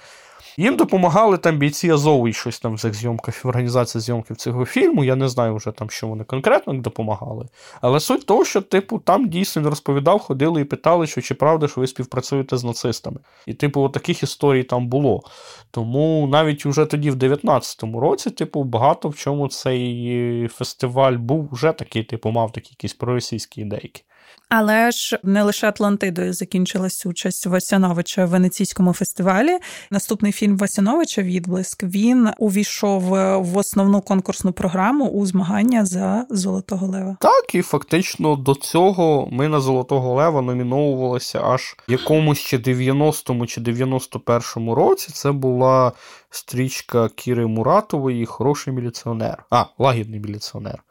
Їм 0.58 0.76
допомагали 0.76 1.38
там 1.38 1.58
бійці 1.58 1.90
Азову 1.90 2.28
і 2.28 2.34
щось 2.34 2.60
там 2.60 2.76
в 2.76 2.94
зйомках, 2.94 3.46
в 3.46 3.48
організації 3.48 4.02
зйомків 4.02 4.36
цього 4.36 4.66
фільму. 4.66 5.04
Я 5.04 5.16
не 5.16 5.30
знаю 5.30 5.56
вже 5.56 5.72
там, 5.72 5.90
що 5.90 6.08
вони 6.08 6.24
конкретно 6.24 6.74
допомагали. 6.74 7.46
Але 7.82 8.00
суть 8.00 8.26
того, 8.26 8.46
що, 8.46 8.62
типу, 8.62 9.00
там 9.00 9.30
дійсно 9.30 9.62
він 9.62 9.70
розповідав, 9.70 10.20
ходили 10.20 10.62
і 10.62 10.66
питали, 10.66 11.08
що 11.08 11.22
чи 11.22 11.34
правда, 11.34 11.68
що 11.68 11.82
ви 11.82 11.88
співпрацюєте 11.88 12.58
з 12.58 12.64
нацистами. 12.64 13.20
І, 13.46 13.54
типу, 13.54 13.82
от 13.82 13.92
таких 13.92 14.24
історій 14.24 14.64
там 14.64 14.88
було. 14.88 15.24
Тому 15.72 16.28
навіть 16.32 16.66
уже 16.66 16.86
тоді, 16.86 17.12
в 17.12 17.16
19-му 17.16 18.00
році, 18.00 18.30
типу, 18.30 18.64
багато 18.64 19.10
в 19.10 19.16
чому 19.16 19.48
цей 19.48 20.48
фестиваль 20.48 21.18
був 21.18 21.50
вже 21.52 21.72
такий, 21.72 22.04
типу, 22.04 22.32
мав 22.32 22.52
такі 22.52 22.70
якісь 22.70 22.94
проросійські 22.94 23.62
ідейки. 23.62 24.04
Але 24.50 24.92
ж 24.92 25.20
не 25.24 25.44
лише 25.44 25.68
Атлантидою 25.68 26.34
закінчилась 26.34 27.06
участь 27.06 27.46
Васяновича 27.46 28.26
в 28.26 28.30
Венеційському 28.30 28.94
фестивалі. 28.94 29.58
Наступний 29.92 30.32
фільм 30.32 30.58
Васяновича 30.58 31.22
Відблиск 31.22 31.84
він 31.84 32.30
увійшов 32.38 33.02
в 33.44 33.58
основну 33.58 34.02
конкурсну 34.02 34.52
програму 34.52 35.06
у 35.06 35.26
змагання 35.26 35.86
за 35.86 36.26
Золотого 36.30 36.88
Лева. 36.88 37.18
Так, 37.20 37.56
і 37.56 37.62
фактично 37.62 38.36
до 38.36 38.56
цього 38.56 39.28
ми 39.32 39.48
на 39.48 39.60
Золотого 39.60 40.14
Лева 40.14 40.42
номіновувалися 40.42 41.42
аж 41.44 41.76
в 41.88 41.92
якомусь 41.92 42.40
ще 42.40 42.58
90-му 42.58 43.48
чи 43.48 43.62
91-му 43.62 44.76
році. 44.76 45.12
Це 45.14 45.32
була 45.32 45.92
стрічка 46.30 47.10
Кіри 47.10 47.48
Муратової 47.48 48.26
Хороший 48.26 48.74
міліціонер. 48.74 49.44
А, 49.50 49.66
лагідний 49.78 50.20
міліціонер. 50.20 50.85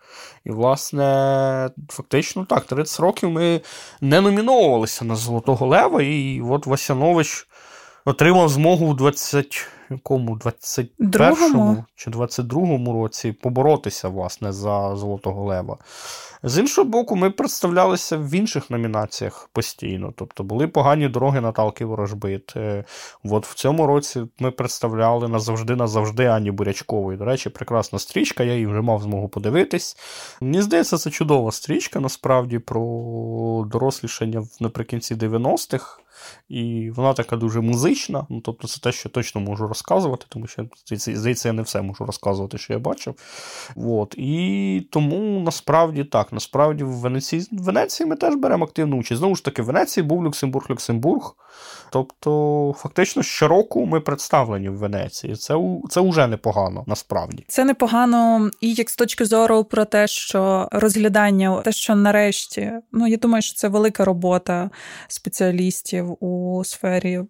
І, 0.44 0.50
власне, 0.50 1.70
фактично 1.88 2.44
так, 2.44 2.64
30 2.64 3.00
років 3.00 3.30
ми 3.30 3.60
не 4.00 4.20
номіновувалися 4.20 5.04
на 5.04 5.16
Золотого 5.16 5.66
Лева, 5.66 6.02
і 6.02 6.40
от 6.40 6.66
Васянович 6.66 7.46
отримав 8.04 8.48
змогу 8.48 8.86
у 8.86 8.94
20 8.94 9.66
якому 9.90 10.36
21-му 10.36 11.84
чи 11.94 12.10
22-му 12.10 12.92
році 12.92 13.32
поборотися 13.32 14.08
власне, 14.08 14.52
за 14.52 14.96
Золотого 14.96 15.44
Лева. 15.44 15.78
З 16.46 16.58
іншого 16.58 16.88
боку, 16.88 17.16
ми 17.16 17.30
представлялися 17.30 18.16
в 18.16 18.34
інших 18.34 18.70
номінаціях 18.70 19.48
постійно. 19.52 20.12
Тобто 20.16 20.44
були 20.44 20.68
погані 20.68 21.08
дороги 21.08 21.40
Наталки 21.40 21.84
Ворожбит. 21.84 22.52
Е, 22.56 22.84
от 23.24 23.46
в 23.46 23.54
цьому 23.54 23.86
році 23.86 24.22
ми 24.38 24.50
представляли 24.50 25.28
назавжди 25.28 25.76
назавжди 25.76 26.26
Ані 26.26 26.50
Бурячкової. 26.50 27.18
До 27.18 27.24
речі, 27.24 27.50
прекрасна 27.50 27.98
стрічка, 27.98 28.44
я 28.44 28.52
її 28.52 28.66
вже 28.66 28.80
мав 28.80 29.02
змогу 29.02 29.28
подивитись. 29.28 29.96
Мені 30.40 30.62
здається, 30.62 30.98
це 30.98 31.10
чудова 31.10 31.52
стрічка 31.52 32.00
насправді 32.00 32.58
про 32.58 32.80
дорослішання 33.70 34.42
наприкінці 34.60 35.14
90-х. 35.14 35.98
І 36.48 36.90
вона 36.90 37.14
така 37.14 37.36
дуже 37.36 37.60
музична. 37.60 38.26
Ну, 38.30 38.40
Тобто, 38.40 38.68
це 38.68 38.80
те, 38.80 38.92
що 38.92 39.08
точно 39.08 39.40
можу 39.40 39.68
розказувати, 39.74 40.26
тому 40.28 40.46
що 40.46 40.66
здається, 40.86 41.48
я 41.48 41.52
не 41.52 41.62
все 41.62 41.82
можу 41.82 42.04
розказувати, 42.04 42.58
що 42.58 42.72
я 42.72 42.78
бачив. 42.78 43.14
От. 43.76 44.14
І 44.18 44.88
тому 44.90 45.40
насправді 45.40 46.04
так, 46.04 46.32
насправді 46.32 46.84
в 46.84 46.92
Венеції 46.92 47.48
в 47.52 47.62
Венеції 47.62 48.08
ми 48.08 48.16
теж 48.16 48.34
беремо 48.34 48.64
активну 48.64 48.96
участь. 48.96 49.18
Знову 49.18 49.36
ж 49.36 49.44
таки, 49.44 49.62
в 49.62 49.64
Венеції 49.64 50.04
був 50.04 50.24
Люксембург, 50.24 50.66
Люксембург. 50.70 51.34
Тобто, 51.90 52.74
фактично, 52.78 53.22
щороку 53.22 53.86
ми 53.86 54.00
представлені 54.00 54.68
в 54.68 54.76
Венеції. 54.76 55.36
Це 55.36 55.54
це 55.90 56.00
вже 56.00 56.26
непогано 56.26 56.84
насправді. 56.86 57.44
Це 57.48 57.64
непогано, 57.64 58.50
і 58.60 58.74
як 58.74 58.90
з 58.90 58.96
точки 58.96 59.24
зору 59.24 59.64
про 59.64 59.84
те, 59.84 60.06
що 60.06 60.68
розглядання, 60.72 61.60
те, 61.60 61.72
що 61.72 61.94
нарешті, 61.94 62.72
ну 62.92 63.06
я 63.06 63.16
думаю, 63.16 63.42
що 63.42 63.54
це 63.54 63.68
велика 63.68 64.04
робота 64.04 64.70
спеціалістів 65.08 66.24
у 66.24 66.62
сфері 66.64 67.20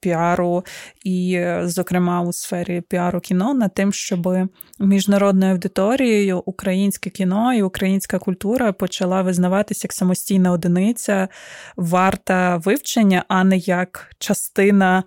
піару, 0.00 0.64
і, 1.04 1.44
зокрема, 1.62 2.22
у 2.22 2.32
сфері 2.32 2.82
піару 2.88 3.20
кіно 3.20 3.54
над 3.54 3.74
тим, 3.74 3.92
щоб 3.92 4.48
міжнародною 4.78 5.52
аудиторією 5.52 6.42
українське 6.46 7.10
кіно 7.10 7.54
і 7.54 7.62
українська 7.62 8.18
культура 8.18 8.72
почала 8.72 9.22
визнаватися 9.22 9.80
як 9.84 9.92
самостійна 9.92 10.52
одиниця, 10.52 11.28
варта 11.76 12.56
вивчення, 12.56 13.24
а 13.28 13.44
не 13.44 13.56
як 13.56 14.10
частина. 14.18 15.04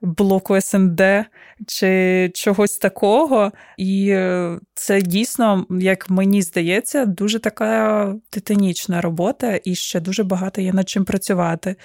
Блоку 0.00 0.60
СНД 0.60 1.00
чи 1.66 2.30
чогось 2.34 2.78
такого. 2.78 3.52
І 3.76 4.16
це 4.74 5.02
дійсно, 5.02 5.66
як 5.70 6.10
мені 6.10 6.42
здається, 6.42 7.04
дуже 7.04 7.38
така 7.38 8.14
титанічна 8.30 9.00
робота, 9.00 9.60
і 9.64 9.74
ще 9.74 10.00
дуже 10.00 10.24
багато 10.24 10.60
є 10.60 10.72
над 10.72 10.88
чим 10.88 11.04
працювати. 11.04 11.76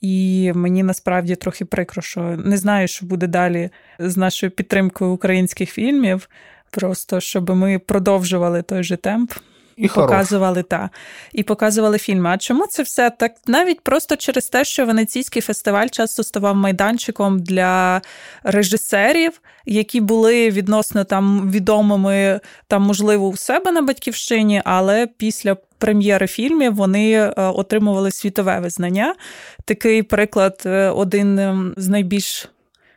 І 0.00 0.52
мені 0.54 0.82
насправді 0.82 1.36
трохи 1.36 1.64
прикро, 1.64 2.02
що 2.02 2.20
не 2.20 2.56
знаю, 2.56 2.88
що 2.88 3.06
буде 3.06 3.26
далі 3.26 3.70
з 3.98 4.16
нашою 4.16 4.52
підтримкою 4.52 5.10
українських 5.10 5.70
фільмів. 5.70 6.28
Просто 6.70 7.20
щоб 7.20 7.50
ми 7.50 7.78
продовжували 7.78 8.62
той 8.62 8.82
же 8.82 8.96
темп. 8.96 9.32
І 9.76 9.88
показували 9.88 10.62
та 10.62 10.90
і 11.32 11.42
показували 11.42 11.98
фільми. 11.98 12.30
А 12.30 12.38
чому 12.38 12.66
це 12.66 12.82
все 12.82 13.10
так? 13.10 13.32
Навіть 13.46 13.80
просто 13.80 14.16
через 14.16 14.46
те, 14.46 14.64
що 14.64 14.86
Венеційський 14.86 15.42
фестиваль 15.42 15.88
часто 15.88 16.22
ставав 16.22 16.56
майданчиком 16.56 17.38
для 17.38 18.02
режисерів, 18.42 19.40
які 19.66 20.00
були 20.00 20.50
відносно 20.50 21.04
там 21.04 21.50
відомими, 21.50 22.40
там, 22.68 22.82
можливо, 22.82 23.28
у 23.28 23.36
себе 23.36 23.72
на 23.72 23.82
батьківщині, 23.82 24.62
але 24.64 25.06
після 25.06 25.56
прем'єри 25.78 26.26
фільмів 26.26 26.74
вони 26.74 27.12
е, 27.12 27.32
отримували 27.36 28.10
світове 28.10 28.60
визнання. 28.60 29.14
Такий 29.64 30.02
приклад, 30.02 30.62
е, 30.66 30.88
один 30.88 31.38
ем, 31.38 31.74
з 31.76 31.88
найбільш 31.88 32.48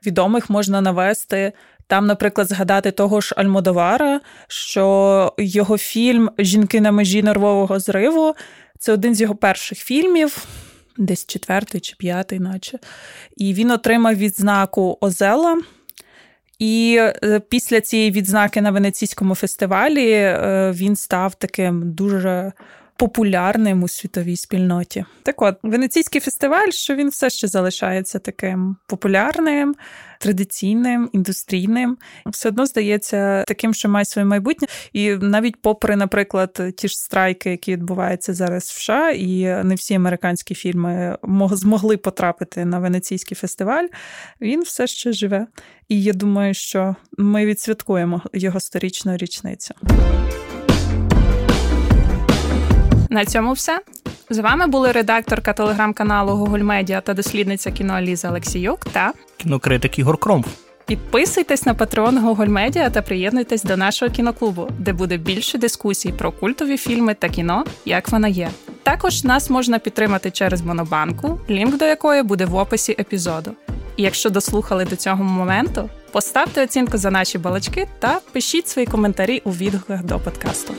відомих 0.06 0.50
можна 0.50 0.82
навести. 0.82 1.54
Там, 1.88 2.06
наприклад, 2.06 2.48
згадати 2.48 2.92
того 2.92 3.22
ж 3.22 3.36
Альмодовара, 3.38 4.22
що 4.48 5.34
його 5.38 5.78
фільм 5.78 6.32
Жінки 6.40 6.82
на 6.82 6.92
межі 6.92 7.24
нервового 7.24 7.80
зриву 7.80 8.36
це 8.80 8.94
один 8.94 9.16
з 9.16 9.22
його 9.22 9.36
перших 9.36 9.78
фільмів, 9.78 10.46
десь 10.98 11.26
четвертий 11.26 11.82
чи 11.82 11.96
п'ятий, 11.96 12.40
наче. 12.40 12.80
І 13.38 13.54
він 13.54 13.72
отримав 13.72 14.16
відзнаку 14.16 14.98
Озела. 15.02 15.62
І 16.60 16.98
е, 17.00 17.42
після 17.50 17.82
цієї 17.82 18.12
відзнаки 18.12 18.62
на 18.62 18.72
Венеційському 18.72 19.36
фестивалі 19.36 20.12
е, 20.12 20.72
він 20.76 20.96
став 20.96 21.36
таким 21.36 21.94
дуже 21.94 22.52
популярним 22.98 23.84
у 23.84 23.88
світовій 23.88 24.36
спільноті. 24.36 25.06
Так 25.24 25.42
от, 25.42 25.58
Венеційський 25.64 26.22
фестиваль, 26.22 26.70
що 26.70 26.96
він 26.96 27.10
все 27.10 27.30
ще 27.30 27.48
залишається 27.48 28.20
таким 28.20 28.76
популярним, 28.88 29.76
традиційним, 30.20 31.10
індустрійним, 31.14 31.98
все 32.26 32.50
одно 32.50 32.66
здається 32.66 33.44
таким, 33.44 33.74
що 33.74 33.90
має 33.90 34.06
своє 34.06 34.26
майбутнє. 34.26 34.68
І 34.94 35.16
навіть 35.16 35.62
попри, 35.62 35.96
наприклад, 35.96 36.62
ті 36.78 36.88
ж 36.88 36.98
страйки, 36.98 37.50
які 37.50 37.72
відбуваються 37.72 38.34
зараз 38.34 38.64
в 38.64 38.80
США, 38.80 39.10
і 39.10 39.64
не 39.64 39.76
всі 39.76 39.94
американські 39.94 40.56
фільми 40.56 41.18
змогли 41.52 41.98
потрапити 41.98 42.66
на 42.66 42.80
Венеційський 42.80 43.36
фестиваль, 43.36 43.88
він 44.42 44.62
все 44.62 44.88
ще 44.88 45.14
живе. 45.14 45.48
І 45.88 46.04
я 46.04 46.14
думаю, 46.14 46.54
що 46.54 46.96
ми 47.18 47.46
відсвяткуємо 47.46 48.22
його 48.34 48.60
сторічну 48.60 49.18
річницю. 49.18 49.74
На 53.10 53.26
цьому 53.26 53.54
все. 53.54 53.82
З 54.30 54.40
вами 54.40 54.68
були 54.68 54.92
редакторка 54.92 55.54
телеграм-каналу 55.54 56.32
Google 56.32 56.64
Media 56.64 57.02
та 57.02 57.14
дослідниця 57.14 57.72
кіно 57.72 57.94
Аліза 57.94 58.30
Олексіюк 58.30 58.86
та 58.86 59.14
кінокритик 59.38 60.00
Ігор 60.00 60.18
Кромф. 60.18 60.48
Підписуйтесь 60.86 61.66
на 61.66 61.74
патрон 61.74 62.20
Google 62.20 62.50
Media 62.50 62.92
та 62.92 63.02
приєднуйтесь 63.02 63.64
до 63.64 63.78
нашого 63.78 64.12
кіноклубу, 64.12 64.68
де 64.80 64.94
буде 64.94 65.18
більше 65.18 65.58
дискусій 65.58 66.12
про 66.12 66.32
культові 66.32 66.78
фільми 66.78 67.14
та 67.14 67.30
кіно, 67.30 67.66
як 67.86 68.10
вона 68.10 68.28
є. 68.28 68.50
Також 68.84 69.24
нас 69.24 69.50
можна 69.50 69.80
підтримати 69.80 70.32
через 70.32 70.62
Монобанку, 70.62 71.40
лінк 71.50 71.78
до 71.78 71.86
якої 71.86 72.24
буде 72.24 72.46
в 72.46 72.56
описі 72.56 72.96
епізоду. 73.00 73.52
І 73.98 74.04
якщо 74.04 74.30
дослухали 74.30 74.86
до 74.86 74.96
цього 74.96 75.24
моменту, 75.24 75.90
поставте 76.12 76.64
оцінку 76.64 76.98
за 76.98 77.12
наші 77.12 77.38
балачки 77.38 77.88
та 78.00 78.20
пишіть 78.32 78.68
свої 78.68 78.88
коментарі 78.88 79.42
у 79.46 79.52
відгуках 79.52 80.04
до 80.04 80.20
подкасту. 80.20 80.74